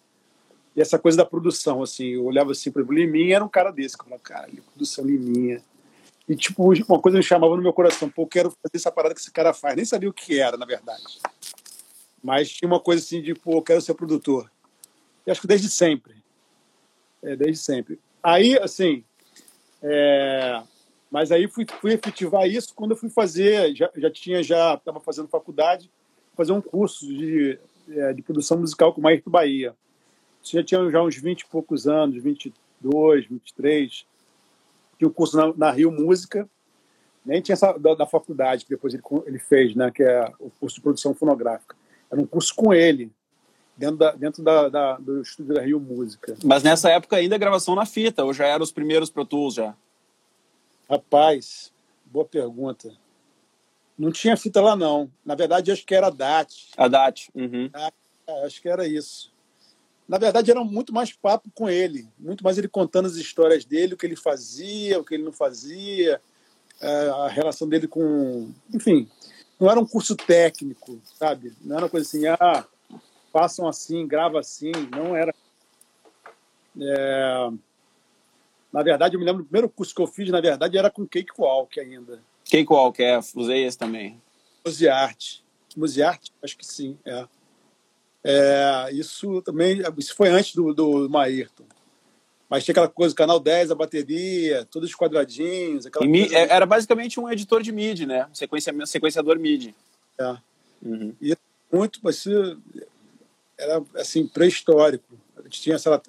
[0.76, 3.72] E essa coisa da produção, assim, eu olhava assim, por exemplo, Liminha era um cara
[3.72, 5.64] desse, que eu falava, cara, produção Liminha.
[6.28, 9.14] E, tipo, uma coisa me chamava no meu coração, pô, eu quero fazer essa parada
[9.14, 9.76] que esse cara faz.
[9.76, 11.20] Nem sabia o que era, na verdade.
[12.24, 14.50] Mas tinha uma coisa assim de, pô, eu quero ser produtor.
[15.28, 16.23] E acho que desde sempre
[17.24, 18.00] é, desde sempre.
[18.22, 19.04] Aí, assim,
[19.82, 20.62] é,
[21.10, 25.00] mas aí fui, fui efetivar isso quando eu fui fazer, já, já tinha, já estava
[25.00, 25.92] fazendo faculdade,
[26.36, 27.60] fazer um curso de,
[27.90, 29.76] é, de produção musical com o Maírto Bahia.
[30.42, 34.06] Isso já tinha já uns 20 e poucos anos, 22, 23.
[34.98, 36.50] Tinha um curso na, na Rio Música,
[37.26, 40.50] nem tinha essa da, da, faculdade que depois ele, ele fez, né, que é o
[40.50, 41.76] curso de produção fonográfica.
[42.12, 43.12] Era um curso com ele,
[43.84, 46.38] dentro, da, dentro da, da, do estúdio da Rio Música.
[46.44, 49.76] Mas nessa época ainda gravação na fita, ou já eram os primeiros Pro Tools já?
[50.90, 51.72] Rapaz,
[52.06, 52.92] boa pergunta.
[53.98, 55.12] Não tinha fita lá, não.
[55.26, 56.72] Na verdade, acho que era a DAT.
[56.78, 57.30] A DAT.
[57.36, 57.70] Uhum.
[57.74, 57.92] Ah,
[58.46, 59.32] acho que era isso.
[60.08, 63.94] na verdade, era muito mais papo com ele, muito mais ele contando as histórias dele,
[63.94, 66.22] o que ele fazia, o que ele não fazia,
[66.82, 68.52] é, a relação dele com.
[68.74, 69.10] Enfim,
[69.60, 71.54] não era um curso técnico, sabe?
[71.62, 72.66] Não era uma coisa assim, ah,
[73.34, 75.34] façam assim, grava assim, não era.
[76.80, 77.50] É...
[78.72, 81.06] Na verdade, eu me lembro, o primeiro curso que eu fiz, na verdade, era com
[81.06, 82.22] Cake Walk ainda.
[82.46, 84.22] Cake Walk, é, usei esse também.
[84.64, 85.44] Musearte.
[85.76, 86.32] Musearte?
[86.42, 87.26] Acho que sim, é.
[88.24, 88.90] é.
[88.94, 91.66] Isso também, isso foi antes do, do Maírton.
[92.50, 95.88] Mas tinha aquela coisa, canal 10, a bateria, todos os quadradinhos.
[95.88, 96.06] Aquela.
[96.06, 98.28] É, era basicamente um editor de MIDI, né?
[98.32, 99.74] Sequencia, sequenciador MIDI.
[100.20, 100.38] É.
[100.84, 101.16] Uhum.
[101.20, 101.36] E
[101.72, 102.24] muito, mas
[103.64, 105.06] era assim, pré-histórico.
[105.38, 106.02] A gente tinha, sei lá,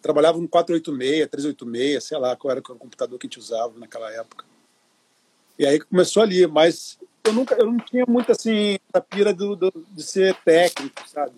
[0.00, 4.10] trabalhava no 486, 386, sei lá qual era o computador que a gente usava naquela
[4.12, 4.44] época.
[5.58, 9.56] E aí começou ali, mas eu nunca, eu não tinha muito assim a pira do,
[9.56, 11.34] do de ser técnico, sabe?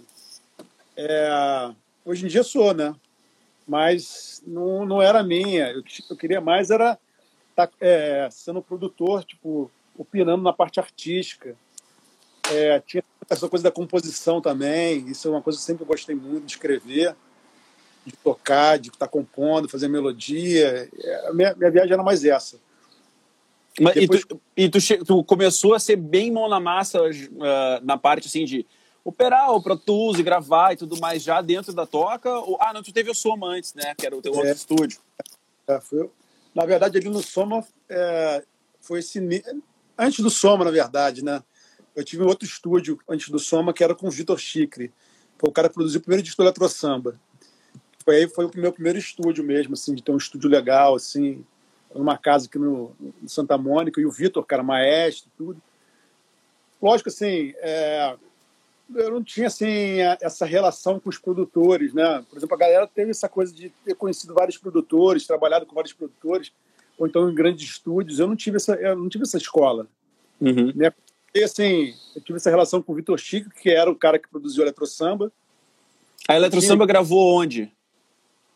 [0.96, 1.72] É,
[2.04, 2.94] hoje em dia sou, né?
[3.66, 5.70] Mas não, não era minha.
[5.70, 6.98] Eu, eu queria mais era
[7.56, 11.56] tá, é, sendo produtor, tipo, opinando na parte artística.
[12.50, 15.06] É, tinha essa coisa da composição também.
[15.08, 17.14] Isso é uma coisa que eu sempre gostei muito de escrever
[18.04, 20.88] de tocar, de estar compondo, fazer melodia.
[20.98, 22.58] É, minha, minha viagem era mais essa.
[23.80, 24.20] Mas, Depois...
[24.20, 27.10] E, tu, e tu, tu, começou a ser bem mão na massa uh,
[27.82, 28.66] na parte assim de
[29.04, 32.30] operar o Pro Tools e gravar e tudo mais já dentro da toca?
[32.30, 33.94] Ou, ah, não, tu teve o Soma antes, né?
[33.96, 34.98] Que era o teu é, outro estúdio.
[35.66, 36.10] É, foi,
[36.54, 38.42] na verdade, ali no Soma é,
[38.80, 39.20] foi esse.
[39.96, 41.42] Antes do Soma, na verdade, né?
[41.94, 44.92] Eu tive outro estúdio antes do Soma que era com o Vitor Chicre.
[45.38, 47.18] Foi o cara que produziu o primeiro disco do Eletro Samba
[48.04, 51.44] foi aí foi o meu primeiro estúdio mesmo, assim, de ter um estúdio legal, assim,
[51.94, 55.62] numa casa aqui no, no Santa Mônica, e o Vitor, cara, maestro, tudo.
[56.80, 58.16] Lógico, assim, é,
[58.94, 62.24] eu não tinha, assim, essa relação com os produtores, né?
[62.28, 65.92] Por exemplo, a galera teve essa coisa de ter conhecido vários produtores, trabalhado com vários
[65.92, 66.52] produtores,
[66.98, 68.18] ou então em grandes estúdios.
[68.18, 69.86] Eu não tive essa, eu não tive essa escola,
[70.40, 70.72] uhum.
[70.74, 70.90] né?
[71.34, 74.28] E, assim, eu tive essa relação com o Vitor Chico, que era o cara que
[74.28, 75.32] produziu Eletro Samba.
[76.28, 77.72] A Eletro Samba gravou onde?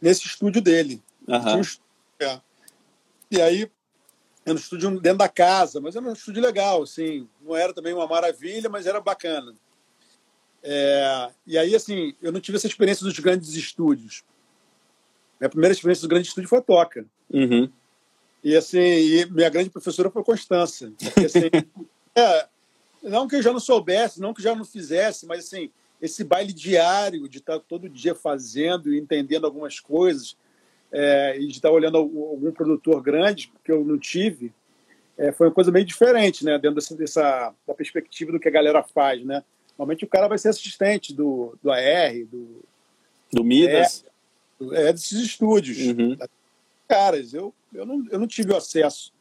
[0.05, 1.03] nesse estúdio dele.
[1.27, 1.63] Uhum.
[2.21, 2.41] É.
[3.31, 3.71] E aí,
[4.45, 7.27] era um estúdio dentro da casa, mas era um estúdio legal, assim.
[7.41, 9.55] Não era também uma maravilha, mas era bacana.
[10.63, 14.23] É, e aí, assim, eu não tive essa experiência dos grandes estúdios.
[15.41, 17.07] Minha primeira experiência do grande estúdio foi a Toca.
[17.31, 17.71] Uhum.
[18.43, 20.93] E, assim, e minha grande professora foi Constança.
[20.99, 21.49] Porque, assim,
[22.15, 22.47] é,
[23.05, 26.25] não que eu já não soubesse, não que eu já não fizesse, mas, assim, esse
[26.25, 30.37] baile diário de estar todo dia fazendo e entendendo algumas coisas
[30.91, 34.53] é, e de estar olhando algum produtor grande que eu não tive
[35.17, 36.59] é, foi uma coisa meio diferente, né?
[36.59, 39.45] Dentro dessa, dessa da perspectiva do que a galera faz, né?
[39.79, 42.65] Normalmente o cara vai ser assistente do, do AR, do
[43.33, 44.05] do Midas,
[44.73, 45.79] é, é desses estúdios.
[45.79, 46.17] Uhum.
[46.89, 49.13] Caras, eu, eu, não, eu não tive acesso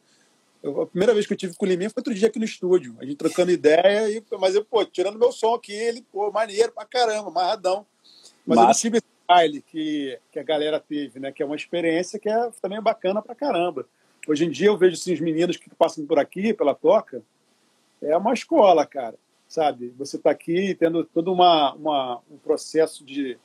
[0.64, 2.44] eu, a primeira vez que eu tive com o Liminha foi outro dia aqui no
[2.46, 2.96] estúdio.
[2.98, 6.72] A gente trocando ideia, e, mas eu, pô, tirando meu som aqui, ele, pô, maneiro
[6.72, 7.86] pra caramba, marradão.
[8.46, 8.62] Mas Massa.
[8.62, 11.30] eu não tive esse baile que, que a galera teve, né?
[11.30, 13.86] Que é uma experiência que é também bacana pra caramba.
[14.26, 17.22] Hoje em dia eu vejo assim, os meninos que passam por aqui, pela toca,
[18.00, 19.92] é uma escola, cara, sabe?
[19.98, 23.36] Você está aqui tendo todo uma, uma, um processo de,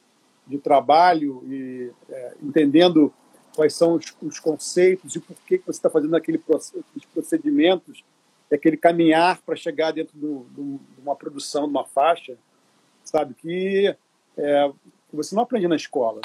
[0.47, 3.13] de trabalho e é, entendendo
[3.55, 8.03] quais são os, os conceitos e por que, você está fazendo aquele os procedimentos,
[8.51, 12.37] aquele caminhar para chegar dentro do, do, de uma produção, de uma faixa,
[13.03, 13.33] sabe?
[13.33, 13.95] Que
[14.37, 14.71] é,
[15.11, 16.21] você não aprende na escola,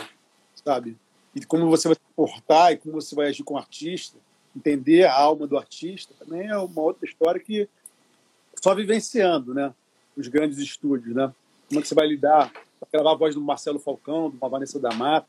[0.64, 0.96] sabe?
[1.34, 4.18] E como você vai se portar e como você vai agir com o artista,
[4.56, 7.68] entender a alma do artista, também é uma outra história que
[8.62, 9.74] só vivenciando, né?
[10.16, 11.32] Os grandes estúdios, né?
[11.68, 14.78] Como é que você vai lidar para gravar a voz do Marcelo Falcão, do Vanessa
[14.78, 15.28] da Mata,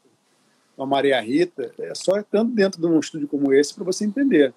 [0.78, 4.54] uma Maria Rita, é só estando dentro de um estúdio como esse para você entender.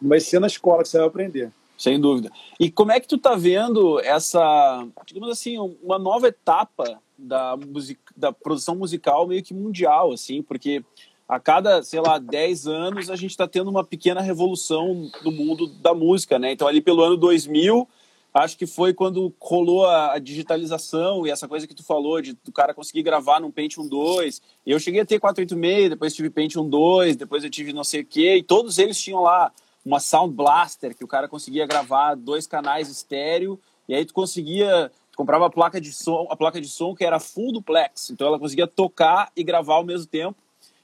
[0.00, 1.52] Não vai ser na escola que você vai aprender.
[1.76, 2.30] Sem dúvida.
[2.58, 8.00] E como é que tu tá vendo essa, digamos assim, uma nova etapa da, music,
[8.16, 10.84] da produção musical meio que mundial, assim, porque
[11.28, 15.66] a cada, sei lá, 10 anos a gente está tendo uma pequena revolução no mundo
[15.66, 16.52] da música, né?
[16.52, 17.88] Então ali pelo ano 2000
[18.34, 22.50] acho que foi quando rolou a, digitalização e essa coisa que tu falou de do
[22.50, 24.42] cara conseguir gravar num Pentium 2.
[24.66, 28.06] Eu cheguei a ter 486, depois tive Pentium 2, depois eu tive não sei o
[28.06, 29.52] quê, e todos eles tinham lá
[29.84, 34.90] uma Sound Blaster, que o cara conseguia gravar dois canais estéreo, e aí tu conseguia,
[35.12, 38.26] tu comprava a placa de som, a placa de som que era full duplex, então
[38.26, 40.36] ela conseguia tocar e gravar ao mesmo tempo,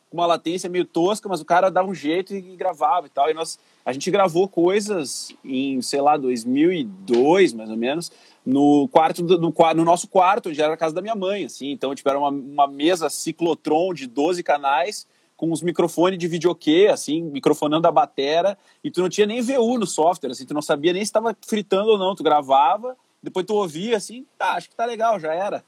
[0.08, 3.30] com uma latência meio tosca, mas o cara dava um jeito e gravava e tal.
[3.30, 8.12] E nós a gente gravou coisas em, sei lá, 2002, mais ou menos,
[8.44, 11.70] no quarto do, no, no, nosso quarto, onde era a casa da minha mãe, assim.
[11.70, 15.06] Então, tipo, era uma, uma mesa ciclotron de 12 canais
[15.36, 19.78] com os microfones de videokê, assim, microfonando a batera, e tu não tinha nem VU
[19.78, 23.46] no software, assim, tu não sabia nem se estava fritando ou não, tu gravava, depois
[23.46, 25.64] tu ouvia, assim, tá, acho que tá legal, já era.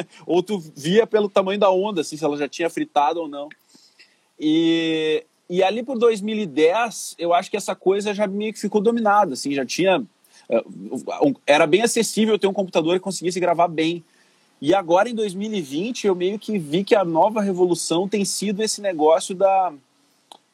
[0.26, 3.48] ou tu via pelo tamanho da onda, assim, se ela já tinha fritado ou não.
[4.38, 9.34] E, e ali por 2010, eu acho que essa coisa já meio que ficou dominada,
[9.34, 10.04] assim, já tinha...
[10.48, 10.64] Eh,
[11.46, 14.04] era bem acessível ter um computador que conseguisse gravar bem.
[14.60, 18.80] E agora, em 2020, eu meio que vi que a nova revolução tem sido esse
[18.80, 19.72] negócio da,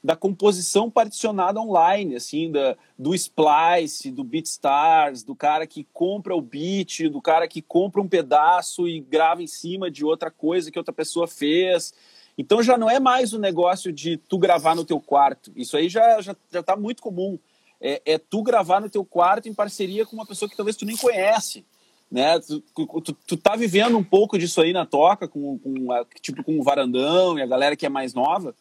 [0.02, 6.40] da composição particionada online, assim, da, do Splice, do BeatStars, do cara que compra o
[6.40, 10.78] beat, do cara que compra um pedaço e grava em cima de outra coisa que
[10.78, 11.94] outra pessoa fez.
[12.36, 15.52] Então já não é mais o um negócio de tu gravar no teu quarto.
[15.54, 17.38] Isso aí já já, já tá muito comum.
[17.80, 20.84] É, é tu gravar no teu quarto em parceria com uma pessoa que talvez tu
[20.84, 21.64] nem conhece
[22.12, 22.38] né?
[22.40, 25.86] Tu, tu, tu, tá vivendo um pouco disso aí na toca, com, com
[26.20, 28.54] tipo com o varandão e a galera que é mais nova?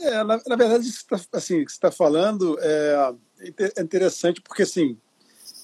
[0.00, 3.14] É, na, na verdade, isso tá, assim, que você está falando é,
[3.76, 4.96] é interessante porque assim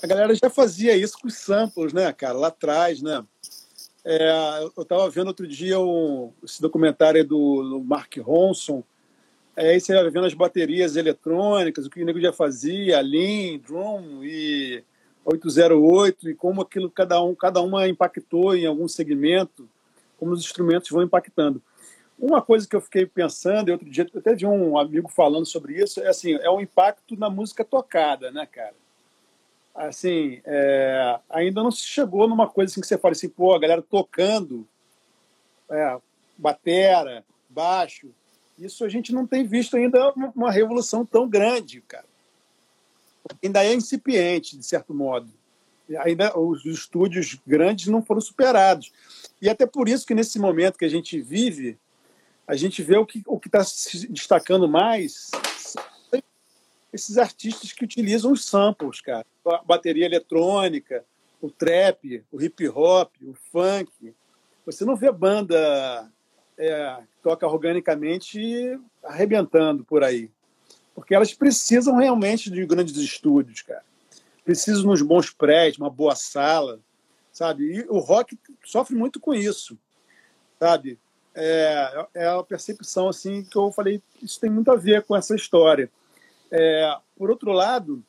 [0.03, 3.25] a galera já fazia isso com os samples, né, cara, lá atrás, né?
[4.05, 8.83] É, eu estava vendo outro dia um, esse documentário do, do Mark Ronson,
[9.55, 14.25] é, aí você vendo as baterias eletrônicas, o que o nego já fazia, Lean, Drum
[14.25, 14.83] e
[15.25, 19.69] 808 e como aquilo cada um cada uma impactou em algum segmento,
[20.19, 21.63] como os instrumentos vão impactando.
[22.19, 25.83] Uma coisa que eu fiquei pensando, e outro dia até vi um amigo falando sobre
[25.83, 28.75] isso, é assim, é o impacto na música tocada, né, cara?
[29.75, 33.59] Assim, é, ainda não se chegou numa coisa assim que você fala assim, pô, a
[33.59, 34.69] galera tocando
[35.71, 35.99] é,
[36.37, 38.11] batera, baixo,
[38.59, 42.05] isso a gente não tem visto ainda uma revolução tão grande, cara
[43.43, 45.31] ainda é incipiente, de certo modo.
[46.01, 48.91] Ainda os estúdios grandes não foram superados.
[49.41, 51.79] E até por isso que nesse momento que a gente vive,
[52.47, 55.31] a gente vê o que o está se destacando mais
[56.93, 59.27] esses artistas que utilizam os samples, cara.
[59.47, 61.05] A bateria eletrônica,
[61.41, 64.15] o trap, o hip hop, o funk.
[64.67, 66.11] Você não vê banda
[66.57, 70.31] é, que toca organicamente arrebentando por aí.
[70.95, 73.83] Porque elas precisam realmente de grandes estúdios, cara.
[74.45, 76.81] Precisam nos bons prédios, uma boa sala,
[77.33, 77.79] sabe?
[77.79, 79.79] E o rock sofre muito com isso,
[80.61, 80.99] sabe?
[81.35, 85.35] É, é a percepção assim que eu falei, isso tem muito a ver com essa
[85.35, 85.91] história.
[86.53, 88.05] É, por outro lado,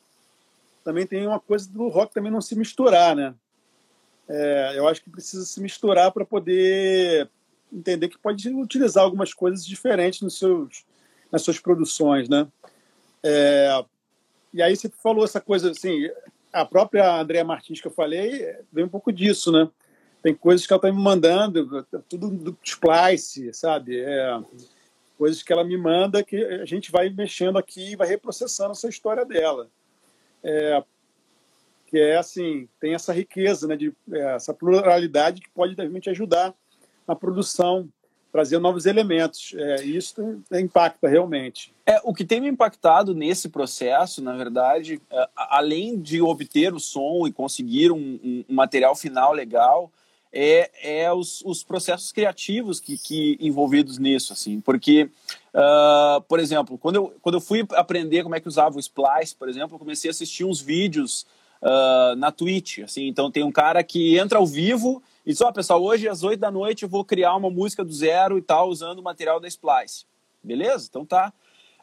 [0.84, 3.34] também tem uma coisa do rock também não se misturar, né?
[4.28, 7.28] É, eu acho que precisa se misturar para poder
[7.72, 10.84] entender que pode utilizar algumas coisas diferentes nos seus,
[11.32, 12.46] nas suas produções, né?
[13.22, 13.84] É,
[14.52, 16.08] e aí você falou essa coisa assim,
[16.52, 19.68] a própria Andréa Martins que eu falei vem um pouco disso, né?
[20.22, 24.00] Tem coisas que ela está me mandando, tudo do splice, sabe?
[24.00, 24.40] É,
[25.16, 28.88] coisas que ela me manda que a gente vai mexendo aqui e vai reprocessando essa
[28.88, 29.68] história dela.
[30.42, 30.82] É,
[31.86, 36.54] que é assim, tem essa riqueza, né, de, é, essa pluralidade que pode realmente ajudar
[37.06, 37.88] na produção
[38.34, 39.54] trazer novos elementos.
[39.56, 41.72] É, isso impacta realmente.
[41.86, 46.80] É, o que tem me impactado nesse processo, na verdade, é, além de obter o
[46.80, 49.88] som e conseguir um, um, material final legal,
[50.36, 55.08] é, é os, os, processos criativos que, que, envolvidos nisso, assim, porque,
[55.54, 59.36] uh, por exemplo, quando eu, quando eu fui aprender como é que usava o Splice,
[59.36, 61.24] por exemplo, eu comecei a assistir uns vídeos
[61.62, 65.82] uh, na Twitch, assim, então tem um cara que entra ao vivo e só, pessoal,
[65.82, 68.98] hoje às 8 da noite eu vou criar uma música do zero e tal, usando
[68.98, 70.04] o material da Splice.
[70.42, 70.86] Beleza?
[70.90, 71.32] Então tá.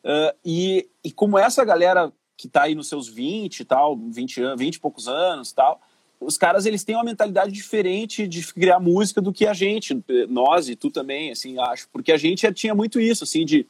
[0.03, 4.55] Uh, e, e como essa galera que tá aí nos seus 20 e tal, 20,
[4.57, 5.79] 20 e poucos anos tal,
[6.21, 9.99] os caras eles têm uma mentalidade diferente de criar música do que a gente,
[10.29, 11.89] nós e tu também, assim, acho.
[11.91, 13.65] Porque a gente tinha muito isso, assim, de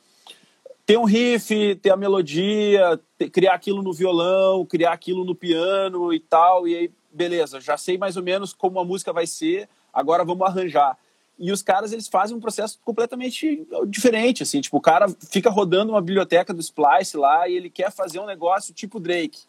[0.85, 6.13] ter um riff, ter a melodia, ter, criar aquilo no violão, criar aquilo no piano
[6.13, 9.67] e tal, e aí beleza, já sei mais ou menos como a música vai ser,
[9.93, 10.97] agora vamos arranjar.
[11.37, 15.91] E os caras, eles fazem um processo completamente diferente, assim, tipo, o cara fica rodando
[15.91, 19.41] uma biblioteca do Splice lá e ele quer fazer um negócio tipo Drake.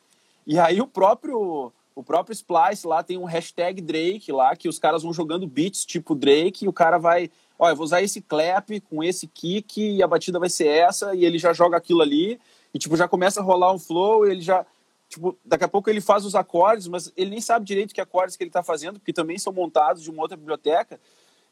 [0.46, 4.78] E aí o próprio o próprio Splice lá tem um hashtag Drake lá, que os
[4.78, 7.30] caras vão jogando beats tipo Drake e o cara vai,
[7.60, 11.24] eu vou usar esse clap com esse kick e a batida vai ser essa e
[11.24, 12.40] ele já joga aquilo ali
[12.72, 14.64] e tipo já começa a rolar um flow ele já
[15.12, 18.34] tipo, daqui a pouco ele faz os acordes, mas ele nem sabe direito que acordes
[18.34, 20.98] que ele está fazendo, porque também são montados de uma outra biblioteca.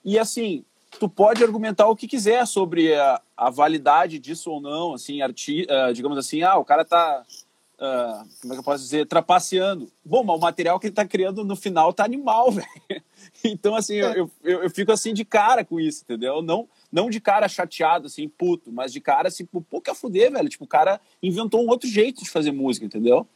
[0.03, 0.65] E assim,
[0.99, 5.67] tu pode argumentar o que quiser sobre a, a validade disso ou não, assim, arti,
[5.69, 7.23] uh, digamos assim, ah, o cara tá,
[7.81, 9.91] uh, como é que eu posso dizer, trapaceando.
[10.05, 13.03] Bom, mas o material que ele tá criando no final tá animal, velho.
[13.43, 14.19] Então, assim, é.
[14.19, 16.43] eu, eu, eu, fico assim de cara com isso, entendeu?
[16.43, 20.31] Não, não de cara chateado, assim, puto, mas de cara, assim, pô, que a fuder,
[20.31, 20.49] velho.
[20.49, 23.27] Tipo, o cara inventou um outro jeito de fazer música, entendeu?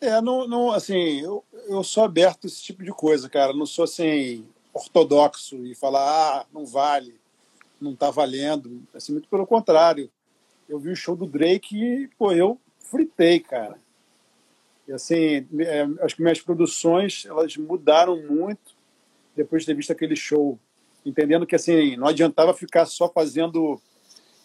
[0.00, 3.54] É, não, não assim, eu, eu sou aberto a esse tipo de coisa, cara.
[3.54, 7.14] Não sou, assim, ortodoxo e falar, ah, não vale,
[7.80, 8.82] não tá valendo.
[8.94, 10.10] Assim, muito pelo contrário.
[10.68, 12.58] Eu vi o show do Drake e, pô, eu
[12.94, 13.76] fritei, cara.
[14.86, 18.72] E assim, é, acho que minhas produções, elas mudaram muito
[19.34, 20.58] depois de ter visto aquele show.
[21.04, 23.80] Entendendo que, assim, não adiantava ficar só fazendo...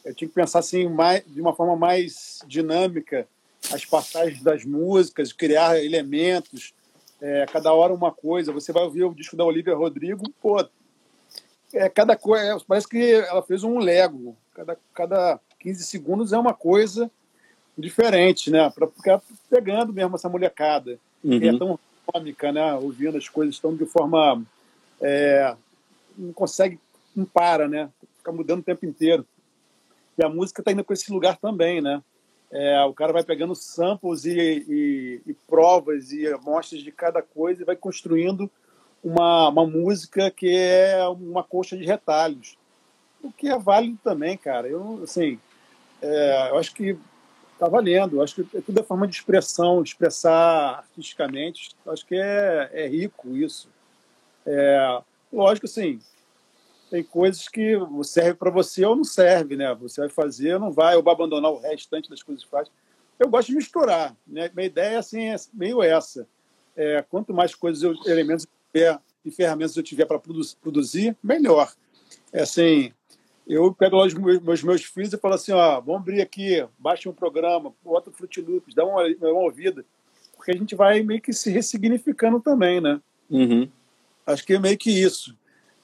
[0.04, 3.28] Eu tinha que pensar, assim, mais, de uma forma mais dinâmica
[3.72, 6.74] as passagens das músicas, criar elementos,
[7.22, 8.54] é, cada hora uma coisa.
[8.54, 10.66] Você vai ouvir o disco da Olivia Rodrigo, pô,
[11.74, 14.36] é, cada coisa, é, parece que ela fez um Lego.
[14.56, 17.12] Cada, cada 15 segundos é uma coisa
[17.80, 18.70] diferente, né?
[18.70, 21.00] Para ficar pegando mesmo essa molecada.
[21.24, 21.36] Uhum.
[21.42, 22.74] é tão cômica, né?
[22.76, 24.42] Ouvindo as coisas tão de forma.
[25.02, 25.56] É,
[26.18, 26.80] não consegue,
[27.16, 27.90] não para, né?
[28.18, 29.26] Fica mudando o tempo inteiro.
[30.18, 32.02] E a música está indo para esse lugar também, né?
[32.52, 37.62] É, o cara vai pegando samples e, e, e, provas e amostras de cada coisa
[37.62, 38.50] e vai construindo
[39.04, 42.58] uma, uma música que é uma coxa de retalhos.
[43.22, 44.68] O que é válido também, cara.
[44.68, 45.40] Eu, assim,
[46.02, 46.98] é, eu acho que
[47.60, 48.22] está valendo.
[48.22, 51.72] Acho que é tudo é forma de expressão, de expressar artisticamente.
[51.86, 53.70] Acho que é, é rico isso.
[54.45, 55.01] É,
[55.32, 55.99] lógico, assim,
[56.89, 59.76] tem coisas que serve para você ou não serve, né?
[59.76, 62.70] Você vai fazer não vai, ou vai abandonar o restante das coisas que faz.
[63.20, 64.49] Eu gosto de misturar, né?
[64.55, 66.26] Minha ideia assim, é meio essa.
[66.76, 70.20] É, quanto mais coisas, eu, elementos eu tiver, e ferramentas eu tiver para
[70.62, 71.74] produzir, melhor.
[72.32, 72.93] É assim,
[73.54, 77.10] eu pego lá os meus, meus filhos e falo assim, ó, vamos abrir aqui, baixa
[77.10, 79.84] um programa, bota o Fruit Loops, dá uma, uma ouvida,
[80.36, 83.02] porque a gente vai meio que se ressignificando também, né?
[83.30, 83.68] Uhum.
[84.26, 85.36] Acho que é meio que isso.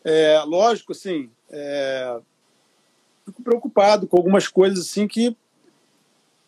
[0.04, 2.20] É, lógico, assim, é,
[3.26, 5.36] fico preocupado com algumas coisas assim que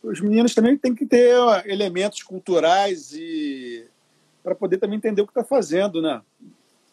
[0.04, 1.34] os meninos também têm que ter
[1.66, 3.88] elementos culturais e
[4.44, 6.22] para poder também entender o que está fazendo, né?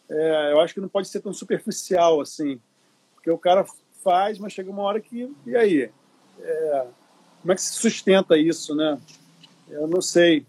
[0.09, 2.59] É, eu acho que não pode ser tão superficial assim,
[3.15, 3.65] porque o cara
[4.05, 5.91] faz, mas chega uma hora que e aí,
[6.39, 6.87] é,
[7.41, 9.01] como é que se sustenta isso, né?
[9.69, 10.47] Eu não sei,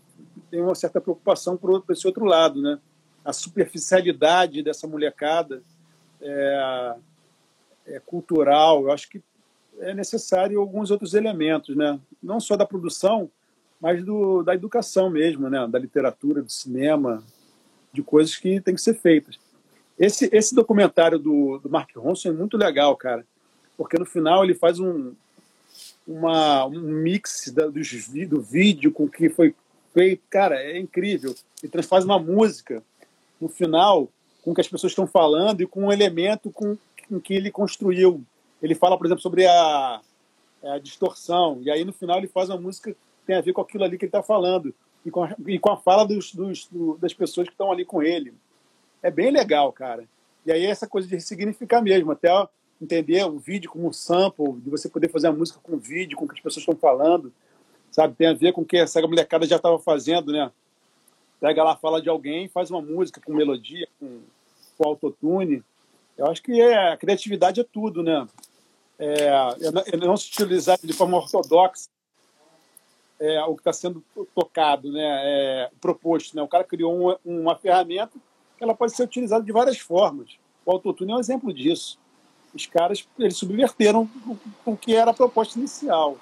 [0.52, 2.78] tem uma certa preocupação para esse outro lado, né?
[3.24, 5.64] A superficialidade dessa molecada
[6.22, 6.96] é,
[7.88, 9.24] é, cultural, eu acho que
[9.80, 12.00] é necessário alguns outros elementos, né?
[12.22, 13.30] Não só da produção,
[13.80, 15.68] mas do, da educação mesmo, né?
[15.68, 17.24] Da literatura, do cinema,
[17.92, 19.40] de coisas que têm que ser feitas.
[19.98, 23.26] Esse, esse documentário do, do Mark Ronson é muito legal, cara,
[23.78, 25.14] porque no final ele faz um,
[26.08, 27.82] uma, um mix da, do,
[28.28, 29.54] do vídeo com o que foi
[29.94, 30.22] feito.
[30.30, 31.36] Cara, é incrível.
[31.62, 32.84] Ele transfaz uma música
[33.40, 34.10] no final
[34.44, 36.78] com o que as pessoas estão falando e com o elemento com,
[37.10, 38.24] com que ele construiu.
[38.62, 40.02] Ele fala, por exemplo, sobre a,
[40.64, 43.62] a, distorção, e aí no final ele faz uma música que tem a ver com
[43.62, 44.74] aquilo ali que ele está falando,
[45.06, 47.84] e com, a, e com a fala dos, dos, do, das pessoas que estão ali
[47.84, 48.34] com ele.
[49.02, 50.04] É bem legal, cara.
[50.46, 52.30] E aí essa coisa de significar mesmo, até
[52.82, 56.26] entender o vídeo como um sample, de você poder fazer a música com vídeo, com
[56.26, 57.32] o que as pessoas estão falando,
[57.92, 58.16] sabe?
[58.16, 60.52] Tem a ver com o que essa molecada já estava fazendo, né?
[61.40, 64.22] Pega lá, fala de alguém, faz uma música com melodia, com
[64.78, 65.64] com autotune.
[66.18, 68.28] Eu acho que é, a criatividade é tudo, né?
[68.98, 69.28] É,
[69.94, 71.90] é não se utilizar de forma ortodoxa
[73.20, 74.04] é, o que está sendo
[74.34, 75.22] tocado, né?
[75.24, 76.36] É, proposto.
[76.36, 76.42] Né?
[76.42, 78.18] O cara criou uma, uma ferramenta
[78.58, 80.38] que ela pode ser utilizada de várias formas.
[80.66, 82.00] O autotune é um exemplo disso.
[82.56, 84.10] Os caras eles subverteram
[84.66, 86.18] o que era a proposta inicial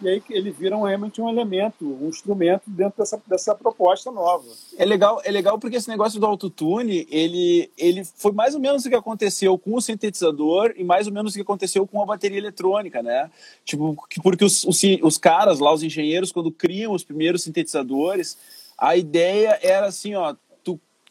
[0.00, 4.44] e aí ele vira um, realmente um elemento, um instrumento dentro dessa, dessa proposta nova.
[4.76, 8.84] É legal, é legal porque esse negócio do autotune, ele, ele foi mais ou menos
[8.84, 12.06] o que aconteceu com o sintetizador e mais ou menos o que aconteceu com a
[12.06, 13.28] bateria eletrônica, né?
[13.64, 18.38] Tipo, porque os, os, os caras lá, os engenheiros, quando criam os primeiros sintetizadores,
[18.76, 20.34] a ideia era assim, ó,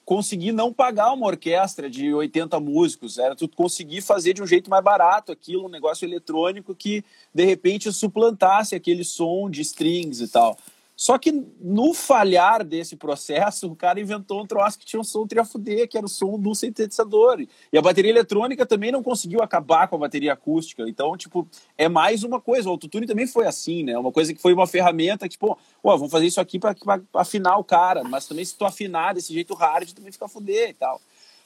[0.08, 4.70] conseguir não pagar uma orquestra de 80 músicos, era tu conseguir fazer de um jeito
[4.70, 7.04] mais barato aquilo, um negócio eletrônico que
[7.34, 10.58] de repente suplantasse aquele som de strings e tal.
[10.98, 11.32] Só que
[11.62, 15.96] no falhar desse processo, o cara inventou um troço que tinha um som triafudê, que
[15.96, 17.40] era o som do sintetizador.
[17.72, 20.90] E a bateria eletrônica também não conseguiu acabar com a bateria acústica.
[20.90, 22.68] Então, tipo, é mais uma coisa.
[22.68, 23.96] O autotune também foi assim, né?
[23.96, 26.76] Uma coisa que foi uma ferramenta que, tipo, pô, vamos fazer isso aqui para
[27.14, 28.04] afinar o cara.
[28.04, 31.00] Mas também se tu afinar desse jeito hard, também fica fuder e tal.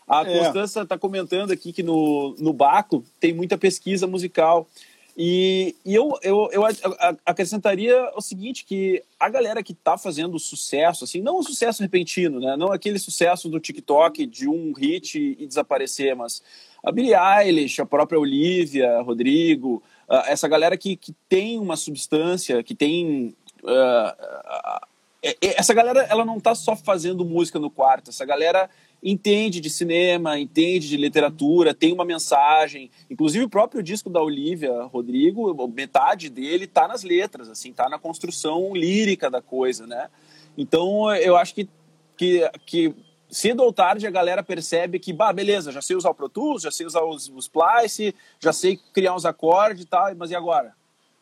[0.08, 0.40] A é.
[0.40, 4.66] Constança está comentando aqui que no, no Baco tem muita pesquisa musical.
[5.18, 6.64] E, e eu, eu, eu
[7.26, 12.40] acrescentaria o seguinte, que a galera que está fazendo sucesso, assim, não um sucesso repentino,
[12.40, 12.56] né?
[12.56, 16.42] não aquele sucesso do TikTok de um hit e desaparecer, mas
[16.84, 22.64] a Billie Eilish, a própria Olivia, Rodrigo, uh, essa galera que, que tem uma substância,
[22.64, 23.36] que tem...
[23.64, 24.92] Uh,
[25.40, 28.68] essa galera, ela não está só fazendo música no quarto, essa galera
[29.04, 32.92] entende de cinema, entende de literatura, tem uma mensagem.
[33.10, 37.98] Inclusive o próprio disco da Olivia Rodrigo, metade dele está nas letras, assim, tá na
[37.98, 40.10] construção lírica da coisa, né?
[40.58, 41.68] Então eu acho que,
[42.16, 42.96] que, que
[43.30, 46.62] cedo ou tarde a galera percebe que, bah, beleza, já sei usar o Pro Tools,
[46.62, 50.36] já sei usar os, os Splice, já sei criar uns acordes e tal, mas e
[50.36, 50.76] agora?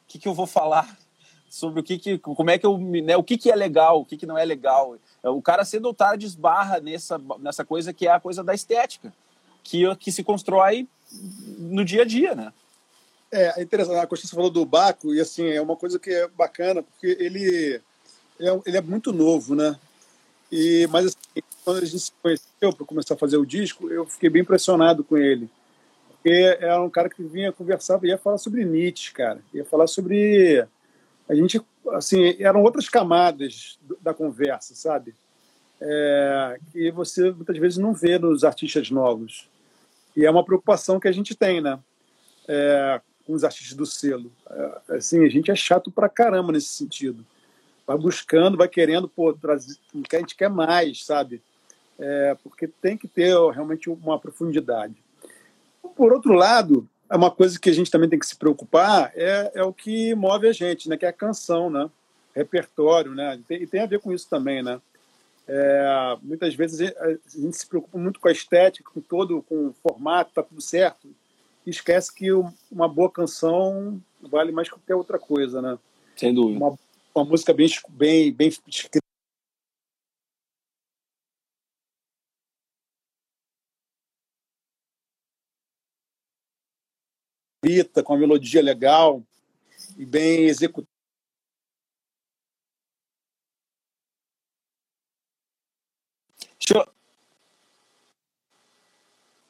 [0.03, 0.97] O que, que eu vou falar
[1.47, 4.05] sobre o que, que como é que eu, né, o que, que é legal, o
[4.05, 4.97] que, que não é legal?
[5.23, 8.53] É, o cara cedo ou tarde esbarra nessa, nessa coisa que é a coisa da
[8.53, 9.13] estética,
[9.63, 10.87] que, que se constrói
[11.57, 12.53] no dia a dia, né?
[13.31, 13.97] É, é interessante.
[13.97, 17.81] A Constância falou do Baco, e assim, é uma coisa que é bacana, porque ele,
[18.39, 19.77] é, ele é muito novo, né?
[20.51, 24.05] E, mas assim, quando a gente se conheceu para começar a fazer o disco, eu
[24.05, 25.49] fiquei bem impressionado com ele.
[26.09, 29.39] Porque era um cara que vinha conversar, ia falar sobre Nietzsche, cara.
[29.53, 30.65] Ia falar sobre.
[31.29, 31.61] A gente
[31.93, 35.15] assim, eram outras camadas da conversa, sabe?
[35.81, 39.49] É, que você muitas vezes não vê nos artistas novos.
[40.15, 41.79] E é uma preocupação que a gente tem, né?
[42.47, 44.31] É, com os artistas do selo.
[44.49, 47.25] É, assim, a gente é chato pra caramba nesse sentido.
[47.85, 51.41] Vai buscando, vai querendo, pô, trazer, a gente quer mais, sabe?
[51.97, 54.95] É, porque tem que ter realmente uma profundidade.
[55.95, 56.87] Por outro lado,
[57.17, 60.47] uma coisa que a gente também tem que se preocupar é, é o que move
[60.47, 60.97] a gente, né?
[60.97, 61.89] Que é a canção, né?
[62.35, 63.35] Repertório, né?
[63.35, 64.79] E tem, tem a ver com isso também, né?
[65.47, 69.75] É, muitas vezes a gente se preocupa muito com a estética, com todo, com o
[69.81, 71.07] formato, tá tudo certo,
[71.65, 72.31] e esquece que
[72.71, 75.79] uma boa canção vale mais que qualquer outra coisa, né?
[76.15, 76.63] Sem dúvida.
[76.63, 76.77] Uma,
[77.15, 78.51] uma música bem, bem, bem
[87.69, 89.23] escrita com a melodia legal
[89.97, 90.87] e bem executada.
[96.59, 96.87] Deixa eu...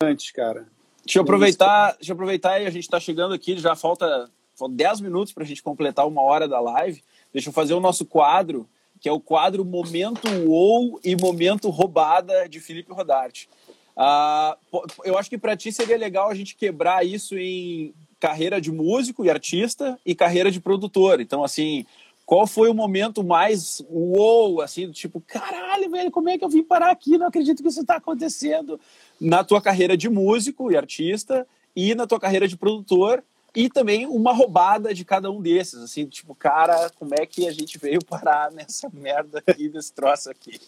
[0.02, 0.68] Antes, cara.
[1.04, 4.76] Deixa eu aproveitar, deixa eu aproveitar e a gente está chegando aqui, já falta, falta
[4.76, 7.04] 10 minutos para a gente completar uma hora da live.
[7.34, 12.48] Deixa eu fazer o nosso quadro, que é o quadro Momento ou e Momento Roubada
[12.48, 13.50] de Felipe Rodarte.
[13.98, 18.72] Uh, eu acho que para ti seria legal a gente quebrar isso em carreira de
[18.72, 21.22] músico e artista e carreira de produtor.
[21.22, 21.86] Então, assim,
[22.26, 26.50] qual foi o momento mais uou, assim, do tipo, caralho, velho, como é que eu
[26.50, 27.18] vim parar aqui?
[27.18, 28.80] Não acredito que isso está acontecendo
[29.20, 33.24] na tua carreira de músico e artista e na tua carreira de produtor
[33.56, 37.52] e também uma roubada de cada um desses, assim, tipo, cara, como é que a
[37.52, 40.60] gente veio parar nessa merda aqui, nesse troço aqui?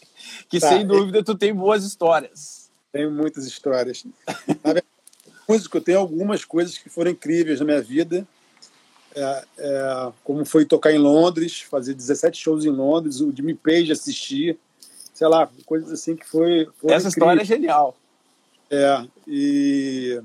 [0.50, 2.72] Que tá, sem dúvida tu tem boas histórias.
[2.92, 4.04] Tenho muitas histórias.
[4.64, 4.86] Na verdade,
[5.52, 8.28] músico, eu tenho algumas coisas que foram incríveis na minha vida.
[9.14, 13.92] É, é, como foi tocar em Londres, fazer 17 shows em Londres, o Jimmy Page
[13.92, 14.58] assistir,
[15.14, 16.62] sei lá, coisas assim que foi.
[16.62, 17.06] Essa incríveis.
[17.06, 17.98] história é genial.
[18.70, 20.22] É, e.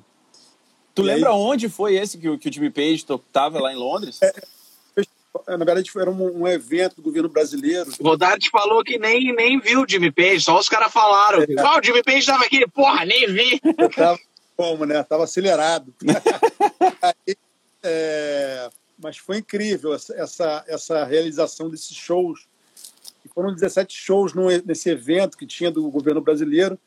[0.95, 1.37] Tu e lembra aí...
[1.37, 4.20] onde foi esse que, que o Jimmy Page estava lá em Londres?
[5.47, 7.91] É, na verdade, era um, um, evento do governo brasileiro.
[8.01, 11.43] O Rodarte falou que nem, nem viu o Jimmy Page, só os caras falaram.
[11.43, 11.47] É.
[11.59, 12.66] Ah, o Jimmy Page estava aqui.
[12.68, 13.61] Porra, nem vi.
[13.79, 14.18] Eu tava
[14.57, 15.03] como, né?
[15.03, 15.95] Tava acelerado.
[17.03, 17.37] Aí,
[17.83, 22.47] é, mas foi incrível essa, essa realização desses shows.
[23.25, 24.33] E foram 17 shows
[24.65, 26.79] nesse evento que tinha do governo brasileiro,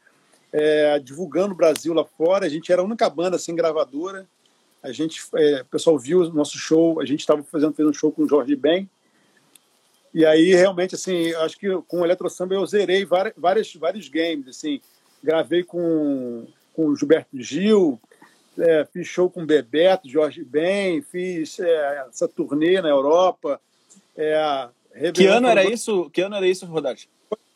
[0.52, 2.46] é, divulgando o Brasil lá fora.
[2.46, 4.28] A gente era a única banda sem gravadora
[4.82, 7.94] a gente, é, o pessoal viu o nosso show, a gente estava fazendo, fazendo um
[7.94, 8.90] show com o Jorge Ben.
[10.14, 14.08] E aí, realmente, assim, acho que com o Eletro Samba eu zerei várias, várias, vários
[14.08, 14.82] games, assim.
[15.22, 16.48] Gravei com,
[16.80, 18.00] com o Gilberto Gil,
[18.58, 23.60] é, fiz show com o Bebeto, Jorge Ben, fiz é, essa turnê na Europa.
[24.16, 24.70] É,
[25.14, 26.10] que ano era isso?
[26.10, 27.10] Que ano era isso, Rodarte?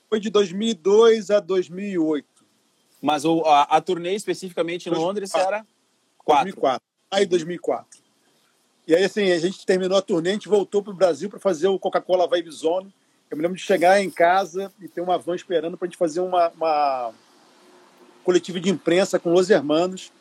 [0.10, 2.28] Foi de 2002 a 2008.
[3.02, 5.66] Mas o, a, a turnê especificamente em Londres era
[6.18, 6.44] 4.
[6.44, 8.00] 2004 maio de 2004.
[8.86, 11.40] E aí, assim, a gente terminou a turnê, a gente voltou para o Brasil para
[11.40, 12.94] fazer o Coca-Cola Vibe Zone.
[13.32, 15.98] Eu me lembro de chegar em casa e ter uma van esperando para a gente
[15.98, 17.14] fazer uma, uma
[18.24, 20.12] coletiva de imprensa com os hermanos,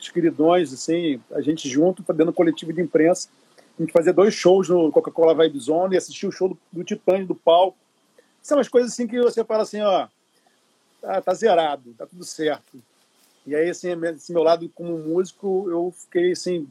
[0.00, 3.28] os queridões, assim, a gente junto, fazendo coletivo de imprensa.
[3.78, 6.84] A gente fazia dois shows no Coca-Cola Vibe Zone e assistia o show do, do
[6.84, 7.76] Titãs, do palco.
[8.42, 10.06] São umas coisas assim que você fala assim, ó,
[11.00, 12.80] tá, tá zerado, tá tudo certo.
[13.46, 16.68] E aí, assim, esse meu lado como músico, eu fiquei, assim,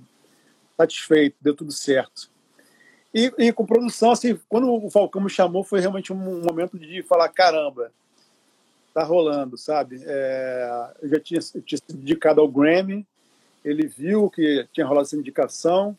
[0.78, 2.32] satisfeito, deu tudo certo.
[3.14, 7.04] E, e, com produção, assim, quando o Falcão me chamou, foi realmente um momento de
[7.04, 7.92] falar: caramba,
[8.94, 10.02] tá rolando, sabe?
[10.06, 13.06] É, eu já tinha, eu tinha sido indicado ao Grammy,
[13.64, 15.98] ele viu que tinha rolado essa indicação.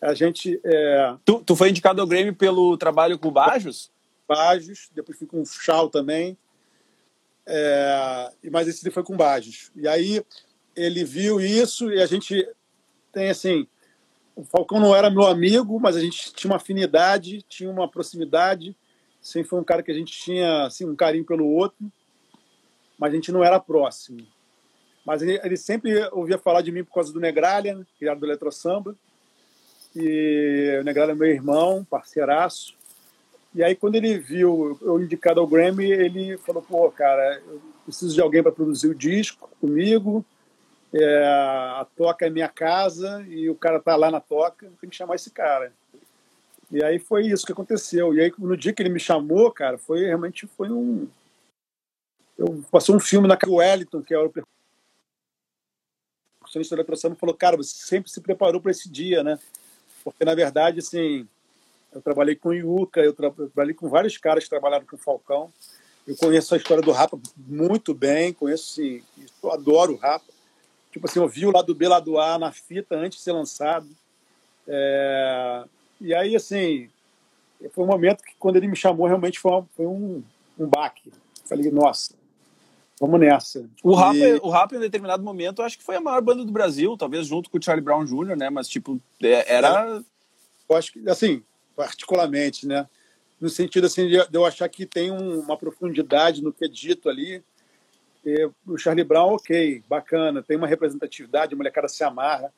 [0.00, 0.60] A gente.
[0.64, 1.14] É...
[1.24, 3.90] Tu, tu foi indicado ao Grammy pelo trabalho com o Bajos?
[4.26, 6.36] Bajos, depois fui com o Chau também.
[7.46, 9.70] É, mas esse foi com Bajos.
[9.74, 10.24] E aí
[10.76, 12.48] ele viu isso e a gente
[13.12, 13.66] tem assim
[14.40, 18.74] o Falcão não era meu amigo, mas a gente tinha uma afinidade, tinha uma proximidade.
[19.20, 21.92] Sempre foi um cara que a gente tinha assim, um carinho pelo outro,
[23.00, 24.26] mas a gente não era próximo.
[25.04, 28.26] Mas ele, ele sempre ouvia falar de mim por causa do Negralha, né, criado do
[28.26, 28.94] Eletro Samba.
[29.96, 32.74] E o Negralha é meu irmão, parceiraço.
[33.54, 38.14] E aí, quando ele viu eu indicado ao Grammy, ele falou: pô, cara, eu preciso
[38.14, 40.24] de alguém para produzir o disco comigo
[40.92, 44.96] é, a toca é minha casa e o cara tá lá na toca, tem que
[44.96, 45.72] chamar esse cara.
[46.70, 48.14] E aí foi isso que aconteceu.
[48.14, 51.08] E aí no dia que ele me chamou, cara, foi realmente foi um
[52.40, 54.32] eu passou um filme na Wellington, que é o
[56.40, 59.38] percussionista da eletroção, falou: "Cara, você sempre se preparou para esse dia, né?"
[60.02, 61.28] Porque na verdade, assim,
[61.92, 64.96] eu trabalhei com o Yuka, eu, tra eu trabalhei com vários caras que trabalharam com
[64.96, 65.52] o Falcão.
[66.06, 69.02] Eu conheço a história do Rapa muito bem, conheço, sim,
[69.42, 70.40] eu adoro o Rapa
[70.90, 73.88] tipo assim, eu vi o lado B, lado A na fita antes de ser lançado.
[74.66, 75.64] É...
[76.00, 76.88] E aí, assim,
[77.72, 80.22] foi um momento que quando ele me chamou, realmente foi, foi um,
[80.58, 81.12] um baque.
[81.44, 82.14] Falei, nossa,
[83.00, 83.68] vamos nessa.
[83.82, 84.34] O Rap, e...
[84.42, 87.48] o Rap, em determinado momento, acho que foi a maior banda do Brasil, talvez junto
[87.48, 88.50] com o Charlie Brown Jr., né?
[88.50, 90.02] Mas, tipo, é, era...
[90.68, 91.42] Eu acho que, assim,
[91.74, 92.86] particularmente, né?
[93.40, 97.42] No sentido, assim, de eu achar que tem uma profundidade no que é dito ali,
[98.66, 102.52] o Charlie Brown, ok, bacana, tem uma representatividade, a molecada se amarra,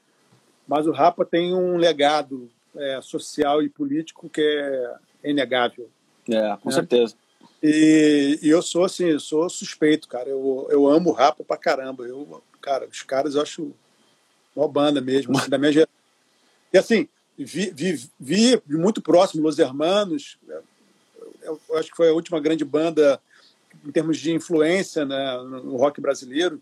[0.66, 4.40] mas o Rapa tem um legado é, social e político que
[5.22, 5.88] é inegável.
[6.28, 6.74] É, com né?
[6.74, 7.14] certeza.
[7.62, 10.28] E, e, eu sou assim, eu sou suspeito, cara.
[10.28, 12.04] Eu, eu amo o Rapa pra caramba.
[12.04, 13.72] Eu, cara, os caras eu acho
[14.54, 15.94] uma banda mesmo, assim, da minha geração.
[16.72, 17.08] E assim,
[17.38, 20.38] vi, vi, vi muito próximo Los Hermanos.
[21.42, 23.20] Eu, eu acho que foi a última grande banda
[23.84, 26.60] em termos de influência né, no rock brasileiro,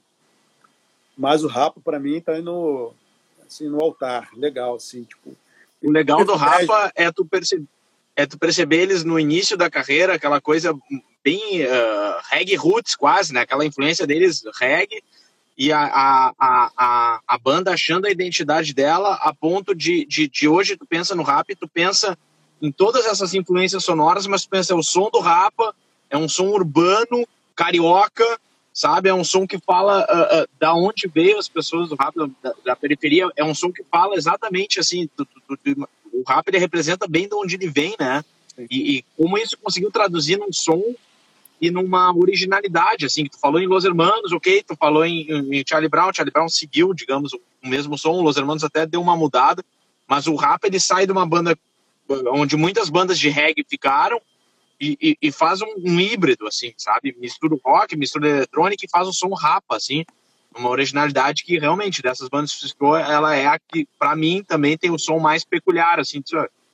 [1.17, 2.93] mas o Rapa para mim está no
[3.47, 5.37] assim no altar, legal assim, tipo.
[5.83, 7.67] O legal do Rapa é tu perceber
[8.21, 10.77] é tu perceber eles no início da carreira, aquela coisa
[11.25, 13.41] bem uh, reggae roots quase, né?
[13.41, 15.03] Aquela influência deles reggae
[15.57, 20.49] e a, a, a, a, banda achando a identidade dela a ponto de, de, de
[20.49, 22.17] hoje tu pensa no rap, tu pensa
[22.61, 25.75] em todas essas influências sonoras, mas tu pensa é o som do Rapa,
[26.11, 28.39] é um som urbano, carioca,
[28.73, 29.09] sabe?
[29.09, 32.53] É um som que fala uh, uh, da onde veio as pessoas do rap, da,
[32.65, 33.29] da, periferia.
[33.37, 35.89] É um som que fala exatamente assim, do, do, do,
[36.21, 38.25] o rap ele representa bem de onde ele vem, né?
[38.71, 40.83] E, e, como isso conseguiu traduzir num som
[41.61, 45.65] e numa originalidade, assim, que tu falou em Los Hermanos, ok, tu falou em, em
[45.67, 49.63] Charlie Brown, Charlie Brown seguiu, digamos, o mesmo som, Los Hermanos até deu uma mudada,
[50.09, 51.57] mas o rap ele sai de uma banda
[52.33, 54.21] onde muitas bandas de reggae ficaram
[54.81, 57.15] e, e, faz um, um, híbrido, assim, sabe?
[57.21, 60.07] Mistura o rock, mistura eletrônica e faz um som rapa, assim,
[60.57, 64.91] uma originalidade que realmente dessas bandas que ela é a que, pra mim, também tem
[64.91, 66.23] o som mais peculiar, assim,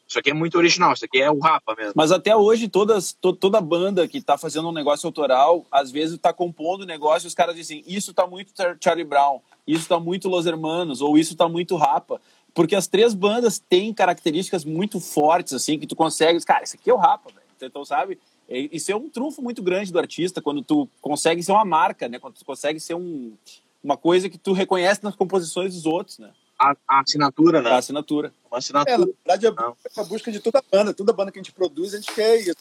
[0.09, 1.93] isso aqui é muito original, isso aqui é o rapa mesmo.
[1.97, 6.19] Mas até hoje, todas, to, toda banda que tá fazendo um negócio autoral, às vezes
[6.19, 8.53] tá compondo negócio e os caras dizem, isso tá muito
[8.83, 12.21] Charlie Brown, isso tá muito Los Hermanos, ou isso tá muito rapa.
[12.55, 16.89] Porque as três bandas têm características muito fortes, assim, que tu consegue, cara, isso aqui
[16.89, 17.31] é o rapa.
[17.61, 18.19] Então, sabe?
[18.49, 22.19] Isso é um trunfo muito grande do artista, quando tu consegue ser uma marca, né?
[22.19, 23.35] Quando tu consegue ser um,
[23.87, 26.33] uma coisa que tu reconhece nas composições dos outros, né?
[26.59, 27.71] A, a assinatura, né?
[27.71, 28.33] A assinatura.
[28.51, 28.95] Uma assinatura.
[28.95, 30.93] É, na verdade, é a busca de toda banda.
[30.93, 32.57] Toda banda que a gente produz, a gente quer isso.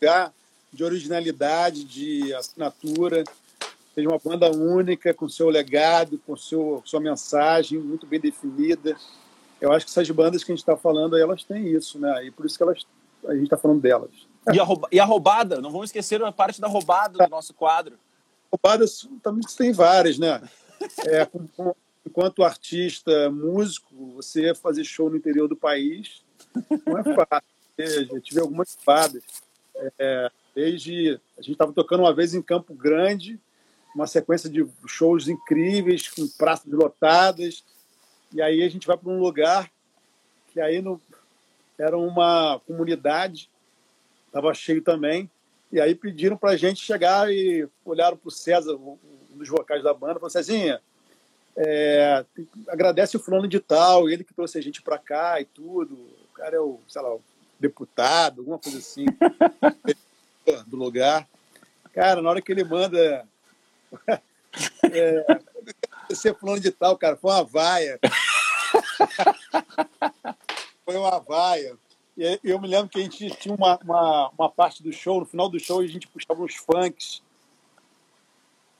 [0.00, 0.32] Lugar
[0.72, 3.24] de originalidade, de assinatura.
[3.94, 8.96] Seja uma banda única, com seu legado, com seu, sua mensagem muito bem definida.
[9.60, 12.24] Eu acho que essas bandas que a gente está falando, elas têm isso, né?
[12.24, 12.86] E por isso que elas
[13.26, 14.10] a gente está falando delas.
[14.50, 15.60] E a, e a, roubada?
[15.60, 17.98] Não vamos esquecer a parte da roubada do nosso quadro.
[18.50, 20.40] Roubadas também tem várias, né?
[21.06, 21.28] É,
[22.06, 26.22] enquanto artista, músico, você fazer show no interior do país
[26.86, 27.48] não é fácil.
[28.10, 29.22] Eu tive algumas roubadas.
[29.98, 33.38] É, desde a gente estava tocando uma vez em Campo Grande,
[33.94, 37.64] uma sequência de shows incríveis, com praças lotadas,
[38.32, 39.70] e aí a gente vai para um lugar
[40.52, 41.00] que aí no,
[41.78, 43.48] era uma comunidade,
[44.26, 45.30] estava cheio também,
[45.70, 48.98] e aí pediram para a gente chegar e olharam para o César, um
[49.34, 50.80] dos vocais da banda, falou Cezinha,
[51.56, 52.24] é,
[52.68, 55.94] agradece o fulano de tal, ele que trouxe a gente para cá e tudo.
[55.94, 57.20] O cara é o, sei lá, o
[57.58, 59.06] deputado, alguma coisa assim,
[60.68, 61.28] do lugar.
[61.92, 63.26] Cara, na hora que ele manda
[64.92, 65.40] é,
[66.14, 67.98] ser fulano de tal, cara, foi uma vaia.
[70.84, 71.76] foi uma vaia.
[72.42, 75.48] Eu me lembro que a gente tinha uma, uma, uma, parte do show, no final
[75.48, 77.22] do show a gente puxava uns funks.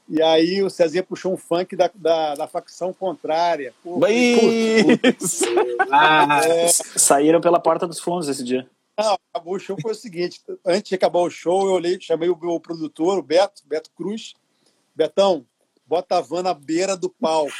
[0.09, 3.73] E aí o Cezinha puxou um funk da, da, da facção contrária.
[3.83, 5.45] Pô, Isso.
[5.91, 6.67] ah, é...
[6.67, 8.67] Saíram pela porta dos fundos esse dia.
[8.97, 12.27] Não, acabou o show foi o seguinte: antes de acabar o show, eu olhei, chamei
[12.27, 14.33] o meu produtor, o Beto, Beto Cruz.
[14.93, 15.45] Betão,
[15.87, 17.53] bota a van na beira do palco.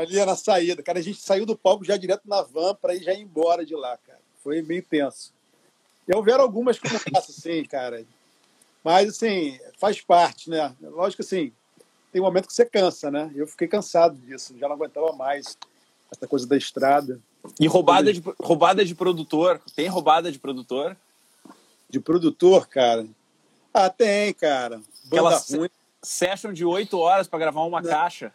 [0.00, 0.82] Ali na saída.
[0.82, 3.64] Cara, a gente saiu do palco já direto na van para ir já ir embora
[3.64, 4.18] de lá, cara.
[4.42, 5.32] Foi meio tenso.
[6.08, 8.04] E houveram algumas como essa, assim, cara.
[8.82, 10.74] Mas, assim, faz parte, né?
[10.80, 11.52] Lógico assim,
[12.10, 13.30] tem um momento que você cansa, né?
[13.34, 15.56] Eu fiquei cansado disso, já não aguentava mais
[16.10, 17.20] essa coisa da estrada.
[17.58, 19.60] E roubada de, roubada de produtor?
[19.76, 20.96] Tem roubada de produtor?
[21.88, 23.06] De produtor, cara?
[23.72, 24.76] Ah, tem, cara.
[25.04, 25.70] Banda Aquela ruim
[26.02, 27.90] session de oito horas para gravar uma não.
[27.90, 28.32] caixa.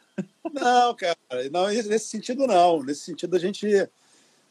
[0.53, 1.17] Não, cara,
[1.51, 2.81] não, nesse sentido não.
[2.83, 3.67] Nesse sentido a gente,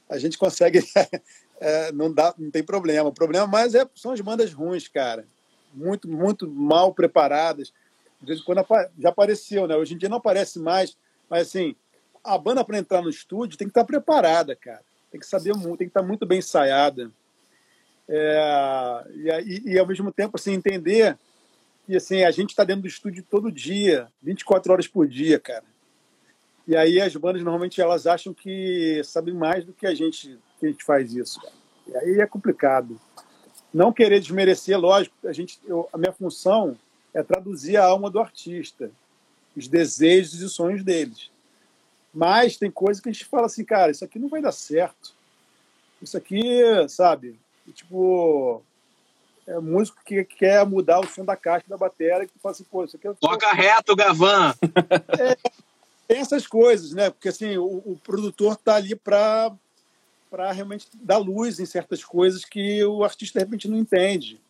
[0.09, 0.85] a gente consegue,
[1.61, 3.09] é, não, dá, não tem problema.
[3.09, 5.27] O problema mais é, são as bandas ruins, cara.
[5.73, 7.73] Muito, muito mal preparadas.
[8.21, 8.65] De vez em quando
[8.99, 9.77] já apareceu, né?
[9.77, 10.97] Hoje em dia não aparece mais,
[11.29, 11.75] mas assim,
[12.23, 14.83] a banda para entrar no estúdio tem que estar preparada, cara.
[15.11, 17.11] Tem que saber muito, tem que estar muito bem ensaiada.
[18.09, 19.05] É,
[19.45, 21.17] e, e, ao mesmo tempo, assim, entender
[21.87, 25.65] e assim, a gente está dentro do estúdio todo dia, 24 horas por dia, cara.
[26.67, 30.67] E aí as bandas normalmente elas acham que sabem mais do que a gente que
[30.67, 31.41] a gente faz isso.
[31.41, 31.53] Cara.
[31.87, 32.99] E aí é complicado.
[33.73, 36.79] Não querer desmerecer, lógico, a gente eu, a minha função
[37.13, 38.91] é traduzir a alma do artista,
[39.55, 41.31] os desejos e os sonhos deles.
[42.13, 45.13] Mas tem coisa que a gente fala assim, cara, isso aqui não vai dar certo.
[46.01, 46.43] Isso aqui,
[46.89, 47.39] sabe?
[47.73, 48.63] Tipo,
[49.47, 52.85] é, músico que quer mudar o som da caixa da bateria, que fala assim, pô,
[52.85, 53.15] isso aqui é...
[53.15, 54.55] Toca reto, Gavan!
[55.19, 55.37] É,
[56.07, 57.11] tem essas coisas, né?
[57.11, 59.53] Porque assim, o, o produtor tá ali para
[60.31, 64.41] para realmente dar luz em certas coisas que o artista de repente não entende.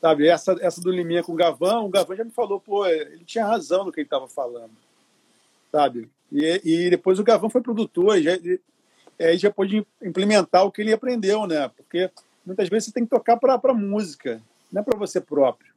[0.00, 3.24] Sabe, essa, essa do Liminha com o Gavão, o Gavão já me falou, pô, ele
[3.24, 4.72] tinha razão no que ele estava falando.
[5.70, 6.10] Sabe?
[6.30, 8.60] E, e depois o Gavão foi produtor, e já, e,
[9.20, 11.68] aí já pôde implementar o que ele aprendeu, né?
[11.68, 12.10] Porque
[12.44, 14.40] muitas vezes você tem que tocar para a música,
[14.72, 15.72] não é para você próprio.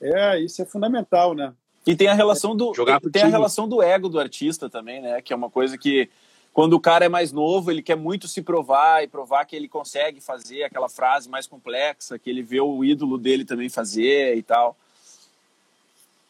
[0.00, 1.52] É, isso é fundamental, né?
[1.86, 3.24] E tem a relação do Jogar tem time.
[3.24, 5.20] a relação do ego do artista também, né?
[5.20, 6.08] Que é uma coisa que
[6.52, 9.68] quando o cara é mais novo, ele quer muito se provar e provar que ele
[9.68, 14.42] consegue fazer aquela frase mais complexa, que ele vê o ídolo dele também fazer e
[14.42, 14.76] tal.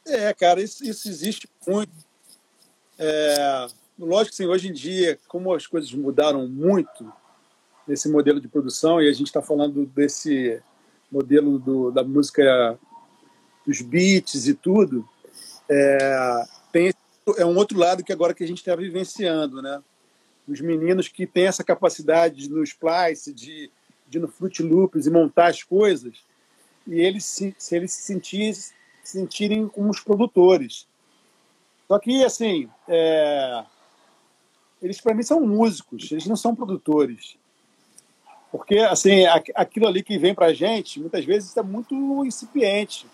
[0.07, 1.93] É, cara, isso, isso existe muito.
[2.99, 3.67] É,
[3.99, 7.13] lógico que sim, hoje em dia, como as coisas mudaram muito,
[7.87, 10.61] nesse modelo de produção e a gente está falando desse
[11.11, 12.79] modelo do, da música
[13.67, 15.09] dos beats e tudo
[15.69, 16.93] é, tem
[17.37, 19.83] é um outro lado que agora que a gente está vivenciando né?
[20.49, 23.71] Os meninos que têm essa capacidade no splice de,
[24.09, 26.25] de no Fruit Loops e montar as coisas
[26.87, 28.73] e eles se, se eles se sentirem, se
[29.05, 30.89] sentirem como os produtores.
[31.87, 33.65] Só que assim é,
[34.81, 37.37] eles para mim são músicos eles não são produtores
[38.53, 39.25] porque, assim,
[39.55, 41.95] aquilo ali que vem para a gente, muitas vezes está muito
[42.27, 43.07] incipiente,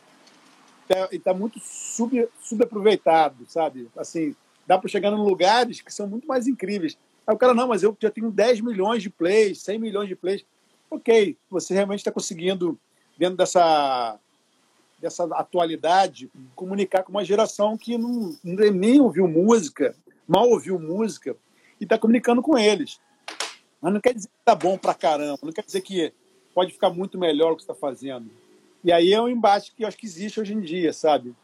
[0.82, 3.88] está tá muito sub, subaproveitado, sabe?
[3.96, 4.34] Assim,
[4.66, 6.98] dá para chegar em lugares que são muito mais incríveis.
[7.24, 10.16] Aí o cara, não, mas eu já tenho 10 milhões de plays, 100 milhões de
[10.16, 10.44] plays.
[10.90, 12.76] Ok, você realmente está conseguindo,
[13.16, 14.18] dentro dessa,
[15.00, 19.94] dessa atualidade, comunicar com uma geração que não, nem ouviu música,
[20.26, 21.36] mal ouviu música,
[21.80, 22.98] e está comunicando com eles.
[23.80, 26.12] Mas não quer dizer que tá bom pra caramba, não quer dizer que
[26.54, 28.30] pode ficar muito melhor o que está fazendo.
[28.82, 31.34] E aí é um embate que eu acho que existe hoje em dia, sabe?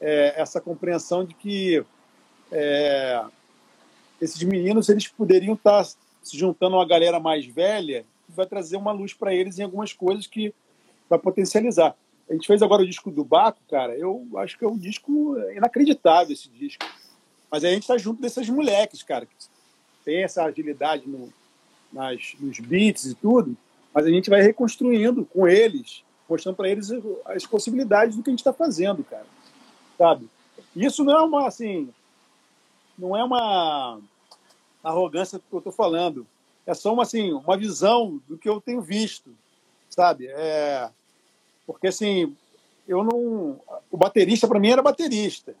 [0.00, 1.84] É, essa compreensão de que
[2.50, 3.22] é,
[4.20, 5.90] esses meninos eles poderiam estar tá
[6.22, 9.62] se juntando a uma galera mais velha que vai trazer uma luz para eles em
[9.62, 10.54] algumas coisas que
[11.08, 11.96] vai potencializar.
[12.28, 13.96] A gente fez agora o disco do Baco, cara.
[13.96, 16.84] Eu acho que é um disco inacreditável esse disco.
[17.50, 19.34] Mas a gente está junto desses moleques, cara, que
[20.04, 21.32] tem essa agilidade no,
[21.92, 23.56] nas, nos beats e tudo,
[23.92, 26.90] mas a gente vai reconstruindo com eles, mostrando para eles
[27.26, 29.26] as possibilidades do que a gente está fazendo, cara.
[29.98, 30.28] Sabe?
[30.74, 31.88] Isso não é uma, assim,
[32.96, 33.98] não é uma
[34.82, 36.26] arrogância que eu estou falando.
[36.66, 39.30] É só uma, assim, uma visão do que eu tenho visto,
[39.88, 40.28] sabe?
[40.28, 40.88] É,
[41.66, 42.36] porque, assim,
[42.86, 43.60] eu não.
[43.90, 45.54] O baterista, para mim, era baterista.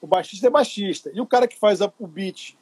[0.00, 1.10] O baixista é baixista.
[1.14, 2.56] E o cara que faz o beat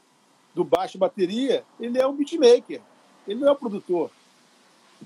[0.54, 2.80] do baixo bateria, ele é um beatmaker.
[3.26, 4.10] Ele não é o produtor.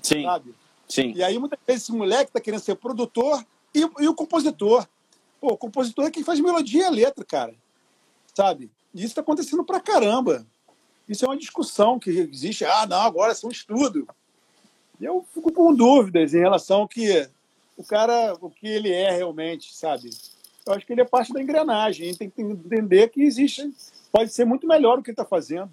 [0.01, 0.23] Sim.
[0.23, 0.55] Sabe?
[0.87, 1.13] Sim.
[1.15, 4.85] E aí, muitas vezes, esse moleque está querendo ser produtor e, e, o compositor.
[5.39, 7.53] Pô, o compositor é quem faz melodia e letra, cara.
[8.33, 8.69] Sabe?
[8.93, 10.45] E isso está acontecendo pra caramba.
[11.07, 12.65] Isso é uma discussão que existe.
[12.65, 14.07] Ah, não, agora é um estudo.
[14.99, 17.27] E eu fico com dúvidas em relação ao que
[17.75, 20.09] o cara, o que ele é realmente, sabe?
[20.65, 22.05] Eu acho que ele é parte da engrenagem.
[22.05, 23.73] A gente tem que entender que existe,
[24.11, 25.71] pode ser muito melhor o que ele está fazendo,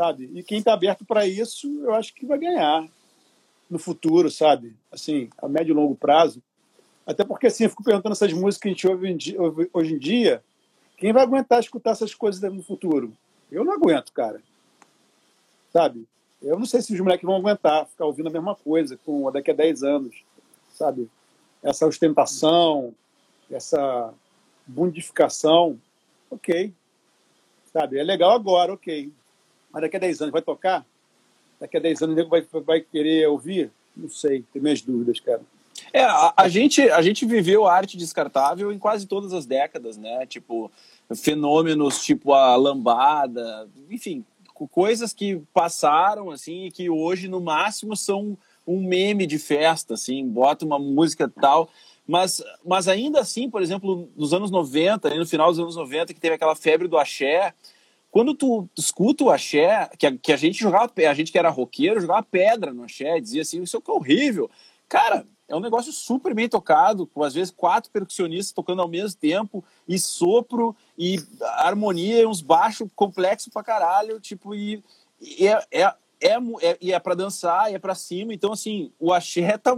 [0.00, 0.30] sabe?
[0.34, 2.88] E quem está aberto para isso, eu acho que vai ganhar
[3.68, 4.74] no futuro, sabe?
[4.90, 6.42] Assim, a médio e longo prazo.
[7.06, 10.42] Até porque, assim, eu fico perguntando essas músicas que a gente ouve hoje em dia,
[10.96, 13.12] quem vai aguentar escutar essas coisas no futuro?
[13.52, 14.42] Eu não aguento, cara.
[15.70, 16.08] Sabe?
[16.40, 19.50] Eu não sei se os moleques vão aguentar ficar ouvindo a mesma coisa com daqui
[19.50, 20.24] a 10 anos,
[20.70, 21.10] sabe?
[21.62, 22.94] Essa ostentação,
[23.50, 24.14] essa
[24.66, 25.78] bundificação,
[26.30, 26.72] ok.
[27.70, 27.98] Sabe?
[27.98, 29.12] É legal agora, ok.
[29.72, 30.84] Mas daqui a 10 anos vai tocar?
[31.60, 33.70] Daqui a 10 anos o vai, vai querer ouvir?
[33.96, 35.42] Não sei, tem minhas dúvidas, cara.
[35.92, 40.26] É, a, a, gente, a gente viveu arte descartável em quase todas as décadas, né?
[40.26, 40.70] Tipo,
[41.14, 44.24] fenômenos tipo a lambada, enfim,
[44.70, 50.26] coisas que passaram, assim, e que hoje, no máximo, são um meme de festa, assim,
[50.26, 51.68] bota uma música tal.
[52.06, 56.20] Mas, mas ainda assim, por exemplo, nos anos 90, no final dos anos 90, que
[56.20, 57.54] teve aquela febre do axé,
[58.10, 61.48] quando tu escuta o axé, que a, que a gente jogava, a gente que era
[61.48, 64.50] roqueiro, jogava pedra no axé, dizia assim, isso é horrível.
[64.88, 69.18] Cara, é um negócio super bem tocado, com às vezes quatro percussionistas tocando ao mesmo
[69.18, 71.20] tempo, e sopro, e
[71.58, 74.82] harmonia, e uns baixos complexos pra caralho, tipo, e,
[75.20, 75.82] e é, é,
[76.20, 79.76] é, é, é pra dançar, e é pra cima, então assim, o axé tá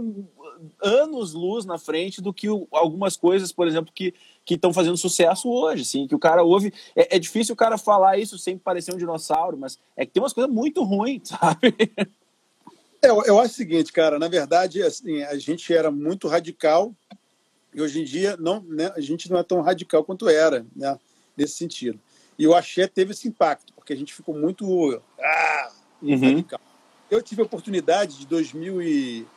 [0.81, 4.13] anos luz na frente do que o, algumas coisas, por exemplo, que
[4.45, 6.73] que estão fazendo sucesso hoje, assim, que o cara ouve.
[6.95, 10.21] É, é, difícil o cara falar isso sem parecer um dinossauro, mas é que tem
[10.21, 11.73] umas coisas muito ruins, sabe?
[13.01, 16.93] É, eu, eu acho o seguinte, cara, na verdade, assim, a gente era muito radical
[17.73, 20.97] e hoje em dia não, né, a gente não é tão radical quanto era, né,
[21.35, 21.99] nesse sentido.
[22.37, 26.19] E o axé teve esse impacto, porque a gente ficou muito ah, uhum.
[26.19, 26.59] radical.
[27.09, 29.27] Eu tive a oportunidade de 2000 e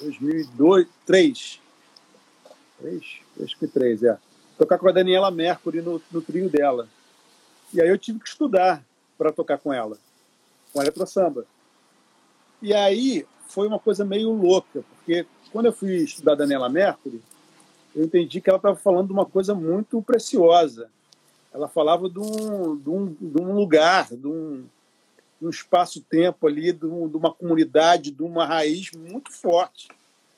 [0.00, 1.60] 2002, 3,
[2.80, 3.02] 3,
[3.42, 4.18] acho que 3, é,
[4.58, 6.88] tocar com a Daniela Mercury no, no trio dela.
[7.72, 8.84] E aí eu tive que estudar
[9.18, 9.98] para tocar com ela,
[10.72, 11.46] com a Eletro Samba.
[12.62, 17.20] E aí foi uma coisa meio louca, porque quando eu fui estudar Daniela Mercury,
[17.94, 20.90] eu entendi que ela estava falando de uma coisa muito preciosa.
[21.52, 24.64] Ela falava de um, de um, de um lugar, de um,
[25.40, 29.88] um espaço-tempo ali, de, um, de, uma comunidade, de uma raiz muito forte.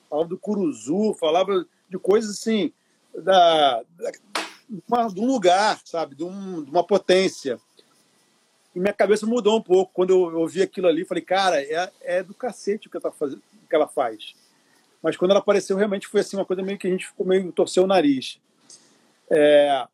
[0.09, 2.71] Falava do Curuzu, falava de coisas assim,
[3.13, 7.59] da, da, de um lugar, sabe, de, um, de uma potência
[8.77, 11.03] e minha cabeça mudou um pouco quando eu ouvi aquilo ali.
[11.03, 14.35] Falei, cara, é, é do cacete o que, tá fazendo, que ela faz.
[15.01, 17.51] Mas quando ela apareceu, realmente foi assim uma coisa meio que a gente ficou meio
[17.51, 18.39] torceu o nariz.
[19.31, 19.87] É,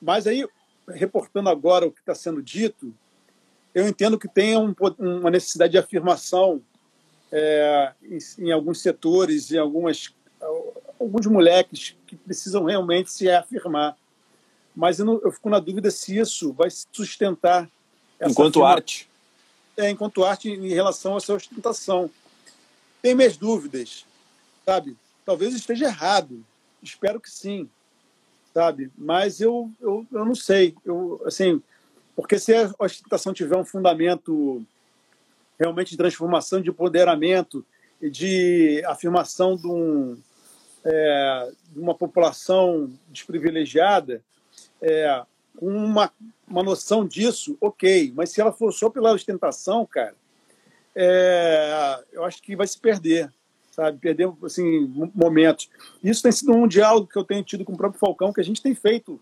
[0.00, 0.48] mas aí,
[0.88, 2.94] reportando agora o que está sendo dito,
[3.74, 6.60] eu entendo que tem um, uma necessidade de afirmação
[7.30, 10.12] é, em, em, alguns setores, em algumas
[10.98, 13.96] alguns moleques que precisam realmente se afirmar.
[14.74, 17.68] Mas eu, não, eu fico na dúvida se isso vai sustentar
[18.20, 19.08] enquanto firma, arte.
[19.76, 22.10] É, enquanto arte em relação à sua ostentação.
[23.02, 24.04] Tem minhas dúvidas,
[24.64, 24.96] sabe?
[25.24, 26.44] Talvez esteja errado,
[26.82, 27.68] espero que sim,
[28.52, 28.90] sabe?
[28.96, 30.74] Mas eu, eu, eu não sei.
[30.84, 31.62] Eu, assim,
[32.14, 34.64] porque se a ostentação tiver um fundamento
[35.58, 37.64] realmente de transformação, de empoderamento
[38.00, 40.16] de afirmação de, um,
[40.84, 44.22] é, de uma população desprivilegiada,
[44.80, 45.22] é,
[45.56, 46.10] com uma,
[46.48, 48.12] uma noção disso, ok.
[48.14, 50.14] Mas se ela for só pela ostentação, cara,
[50.94, 53.30] é, eu acho que vai se perder,
[53.70, 53.98] sabe?
[53.98, 55.68] Perder assim, momentos.
[56.02, 58.44] Isso tem sido um diálogo que eu tenho tido com o próprio Falcão, que a
[58.44, 59.20] gente tem feito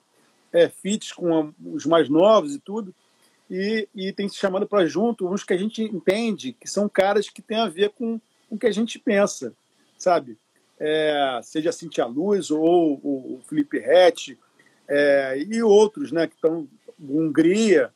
[0.53, 0.71] é,
[1.15, 2.95] com os mais novos e tudo,
[3.51, 7.29] e, e tem se chamado para junto uns que a gente entende que são caras
[7.31, 8.21] que têm a ver com
[8.51, 9.53] o que a gente pensa,
[9.97, 10.37] sabe?
[10.79, 14.39] É, seja Cintia Luz ou o Felipe Rett,
[14.89, 16.67] é, e outros, né, que estão
[16.99, 17.93] Hungria,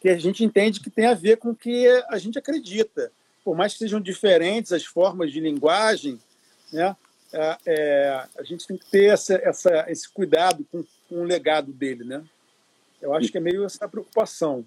[0.00, 3.10] que a gente entende que tem a ver com o que a gente acredita.
[3.42, 6.20] Por mais que sejam diferentes as formas de linguagem,
[6.72, 6.94] né,
[7.64, 12.04] é, a gente tem que ter essa, essa, esse cuidado com, com o legado dele.
[12.04, 12.24] Né?
[13.00, 14.64] Eu acho que é meio essa preocupação.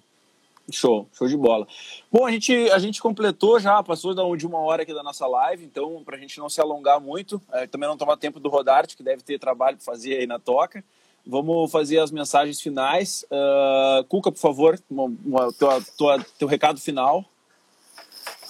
[0.71, 1.67] Show, show de bola.
[2.11, 5.65] Bom, a gente, a gente completou já, passou de uma hora aqui da nossa live,
[5.65, 8.95] então, para a gente não se alongar muito, é, também não tomar tempo do Rodarte,
[8.95, 10.83] que deve ter trabalho para fazer aí na toca,
[11.25, 13.25] vamos fazer as mensagens finais.
[13.31, 17.25] Uh, Cuca, por favor, uma, uma, tua, tua, teu recado final.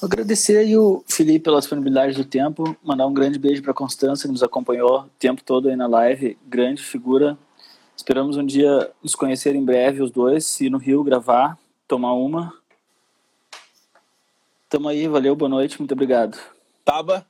[0.01, 4.27] Agradecer aí o Felipe pela disponibilidade do tempo, mandar um grande beijo para a Constância,
[4.27, 7.37] que nos acompanhou o tempo todo aí na live, grande figura.
[7.99, 12.53] Esperamos um dia nos conhecer em breve, os dois, ir no Rio gravar tomar uma.
[14.69, 16.39] Tamo aí, valeu, boa noite, muito obrigado.
[16.85, 17.25] Taba?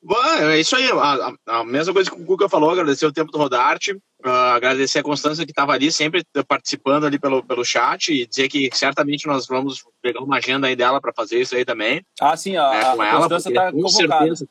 [0.00, 3.32] Bom, é isso aí, a, a, mesma coisa que o Cuca falou, agradecer o tempo
[3.32, 8.12] do Rodarte, uh, agradecer a Constância que estava ali, sempre participando ali pelo, pelo chat,
[8.12, 11.64] e dizer que certamente nós vamos pegar uma agenda aí dela para fazer isso aí
[11.64, 12.06] também.
[12.20, 14.18] Ah, sim, a, é, com a ela, Constância está convocada.
[14.18, 14.48] Certeza,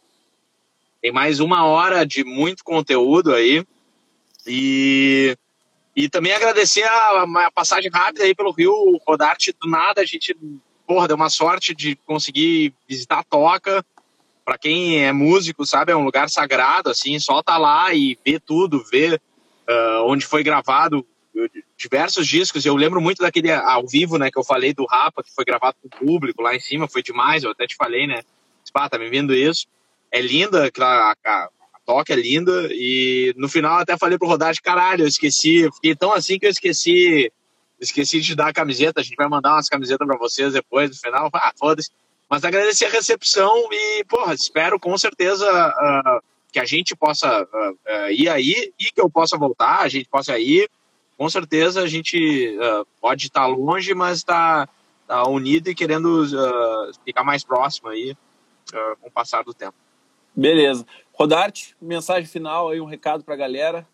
[1.01, 3.65] tem mais uma hora de muito conteúdo aí,
[4.49, 5.37] e
[5.95, 8.73] e também agradecer a, a, passagem rápida aí pelo Rio
[9.05, 9.53] Rodarte.
[9.59, 10.33] Do nada, a gente,
[10.87, 13.85] porra, deu uma sorte de conseguir visitar a Toca.
[14.45, 18.39] Para quem é músico, sabe, é um lugar sagrado, assim, só tá lá e ver
[18.39, 19.21] tudo, ver
[19.67, 21.05] uh, onde foi gravado
[21.77, 22.65] diversos discos.
[22.65, 25.75] Eu lembro muito daquele ao vivo, né, que eu falei do Rapa, que foi gravado
[25.81, 27.43] com o público lá em cima, foi demais.
[27.43, 28.21] Eu até te falei, né,
[28.71, 29.67] pá, tá me vendo isso.
[30.09, 31.49] É linda a, a,
[31.89, 32.67] toque é linda.
[32.69, 36.51] E no final até falei pro Rodarte, caralho, eu esqueci, fiquei tão assim que eu
[36.51, 37.31] esqueci,
[37.79, 39.01] esqueci de te dar a camiseta.
[39.01, 41.29] A gente vai mandar umas camisetas para vocês depois, no final.
[41.33, 41.89] Ah, foda-se.
[42.29, 46.23] Mas agradecer a recepção e, porra, espero com certeza uh,
[46.53, 50.07] que a gente possa uh, uh, ir aí e que eu possa voltar, a gente
[50.07, 50.69] possa ir.
[51.17, 52.55] Com certeza a gente
[53.01, 54.69] pode estar longe, mas está
[55.05, 56.23] tá unido e querendo
[57.03, 58.15] ficar mais próximo aí
[59.01, 59.75] com o passar do tempo.
[60.33, 60.85] Beleza.
[61.19, 63.85] Rodarte, mensagem final aí, um recado para a galera.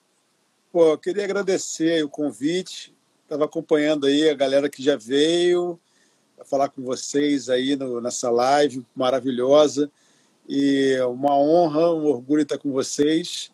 [0.71, 2.93] Pô, eu queria agradecer o convite.
[3.23, 5.79] Estava acompanhando aí a galera que já veio
[6.45, 9.89] falar com vocês aí no, nessa live maravilhosa.
[10.47, 13.51] E uma honra, um orgulho estar com vocês.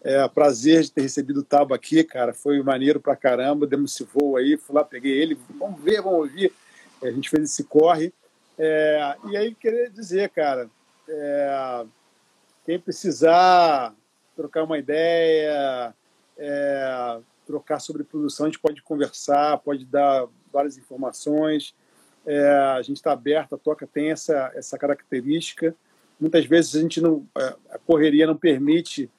[0.00, 2.32] É prazer de ter recebido o Tabo aqui, cara.
[2.32, 3.66] Foi maneiro pra caramba.
[3.66, 5.38] Demos esse voo aí, fui lá, peguei ele.
[5.58, 6.54] Vamos ver, vamos ouvir.
[7.02, 8.14] A gente fez esse corre.
[8.58, 10.70] É, e aí, queria dizer, cara,
[11.06, 11.84] é,
[12.70, 13.92] quem precisar
[14.36, 15.92] trocar uma ideia,
[16.38, 21.74] é, trocar sobre produção, a gente pode conversar, pode dar várias informações.
[22.24, 25.74] É, a gente está aberto, a Toca tem essa, essa característica.
[26.20, 29.10] Muitas vezes a gente não, é, a correria não permite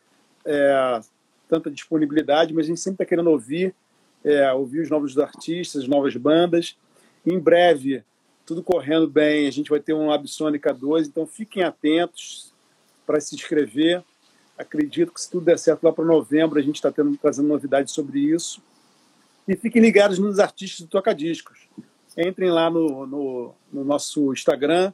[0.46, 1.02] é,
[1.50, 3.76] tanta disponibilidade, mas a gente sempre está querendo ouvir,
[4.24, 6.78] é, ouvir os novos artistas, as novas bandas.
[7.26, 8.02] Em breve,
[8.46, 12.51] tudo correndo bem, a gente vai ter um Absônica 2, então fiquem atentos,
[13.12, 14.02] para se inscrever.
[14.58, 18.20] Acredito que se tudo der certo lá para novembro a gente está trazendo novidades sobre
[18.20, 18.62] isso.
[19.46, 21.68] E fiquem ligados nos artistas do Toca Discos.
[22.18, 24.94] Entrem lá no, no, no nosso Instagram,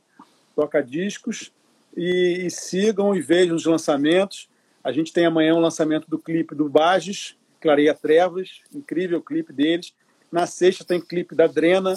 [0.55, 1.51] Toca Discos,
[1.95, 4.49] e, e, sigam e vejam os lançamentos.
[4.84, 9.93] A gente tem amanhã um lançamento do clipe do Bages, Clareia Trevas, incrível clipe deles.
[10.32, 11.95] Na sexta tem clipe da Drena,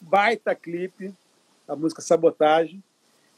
[0.00, 1.12] baita clipe,
[1.68, 2.82] a música Sabotagem.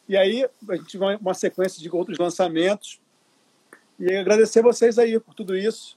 [0.09, 3.01] E aí a gente vai uma sequência de outros lançamentos.
[3.99, 5.97] E agradecer vocês aí por tudo isso.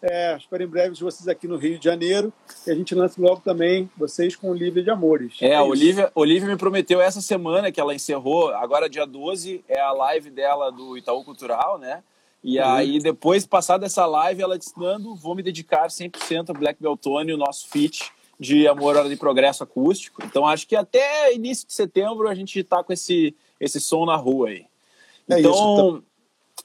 [0.00, 2.32] É, espero em breve vocês aqui no Rio de Janeiro.
[2.66, 5.36] E a gente lança logo também vocês com Olivia de Amores.
[5.40, 9.64] É, é a Olivia, Olivia me prometeu essa semana que ela encerrou, agora dia 12,
[9.68, 12.02] é a live dela do Itaú Cultural, né?
[12.42, 12.64] E uhum.
[12.64, 17.32] aí, depois, passada essa live, ela disse: Nando, vou me dedicar 100% a Black Beltone,
[17.32, 18.10] o nosso feat
[18.42, 20.20] de Amor, Hora de Progresso Acústico.
[20.24, 24.16] Então, acho que até início de setembro a gente está com esse, esse som na
[24.16, 24.66] rua aí.
[25.30, 26.02] É então, isso,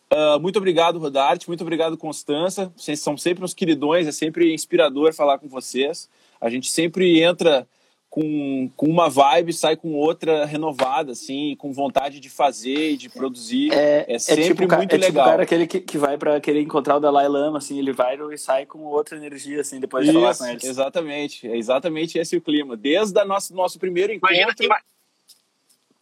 [0.09, 0.35] então...
[0.35, 2.73] uh, muito obrigado, Rodarte, muito obrigado, Constança.
[2.75, 6.09] Vocês são sempre uns queridões, é sempre inspirador falar com vocês.
[6.41, 7.67] A gente sempre entra
[8.09, 13.09] com, com uma vibe, sai com outra renovada, assim, com vontade de fazer e de
[13.09, 13.71] produzir.
[13.73, 15.11] É, é sempre é tipo, muito é legal.
[15.11, 17.91] Tipo o cara aquele que, que vai para querer encontrar o Dalai Lama, assim, ele
[17.91, 20.63] vai e sai com outra energia, assim, depois de falar com eles.
[20.63, 22.77] Exatamente, é exatamente esse o clima.
[22.77, 24.35] Desde o nosso, nosso primeiro encontro...
[24.35, 24.77] Imagina,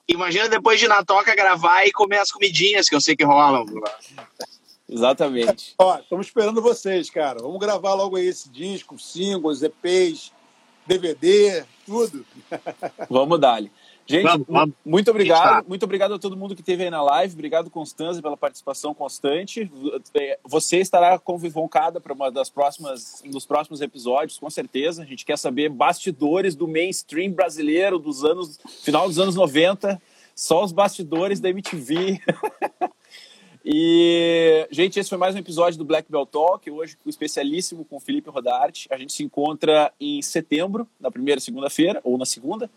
[0.08, 3.66] imagina depois de na toca gravar e comer as comidinhas que eu sei que rolam.
[4.88, 5.74] Exatamente.
[5.80, 7.42] Ó, estamos esperando vocês, cara.
[7.42, 10.32] Vamos gravar logo aí esse disco, singles, EPs,
[10.86, 12.26] DVD, tudo.
[13.10, 13.62] Vamos dar
[14.08, 14.76] Gente, vamos, vamos.
[14.86, 15.68] muito obrigado.
[15.68, 17.34] Muito obrigado a todo mundo que esteve aí na live.
[17.34, 19.70] Obrigado, Constança, pela participação constante.
[20.44, 25.02] Você estará convocada para uma das próximas, um dos próximos episódios, com certeza.
[25.02, 30.00] A gente quer saber bastidores do mainstream brasileiro dos anos, final dos anos 90,
[30.36, 32.22] só os bastidores da MTV.
[33.68, 37.84] E, gente, esse foi mais um episódio do Black Belt Talk, hoje com o especialíssimo
[37.84, 38.88] com o Felipe Rodarte.
[38.92, 42.70] A gente se encontra em setembro, na primeira segunda-feira, ou na segunda.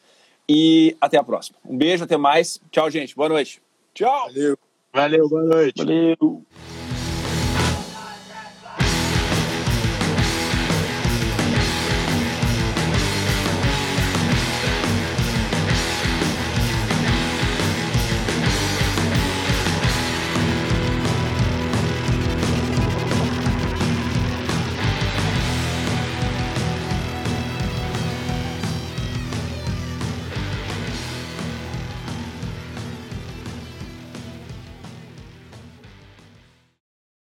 [0.48, 1.58] E até a próxima.
[1.62, 2.58] Um beijo, até mais.
[2.70, 3.14] Tchau, gente.
[3.14, 3.60] Boa noite.
[3.92, 4.28] Tchau.
[4.28, 4.58] Valeu.
[4.90, 5.76] Valeu, boa noite.
[5.76, 6.42] Valeu.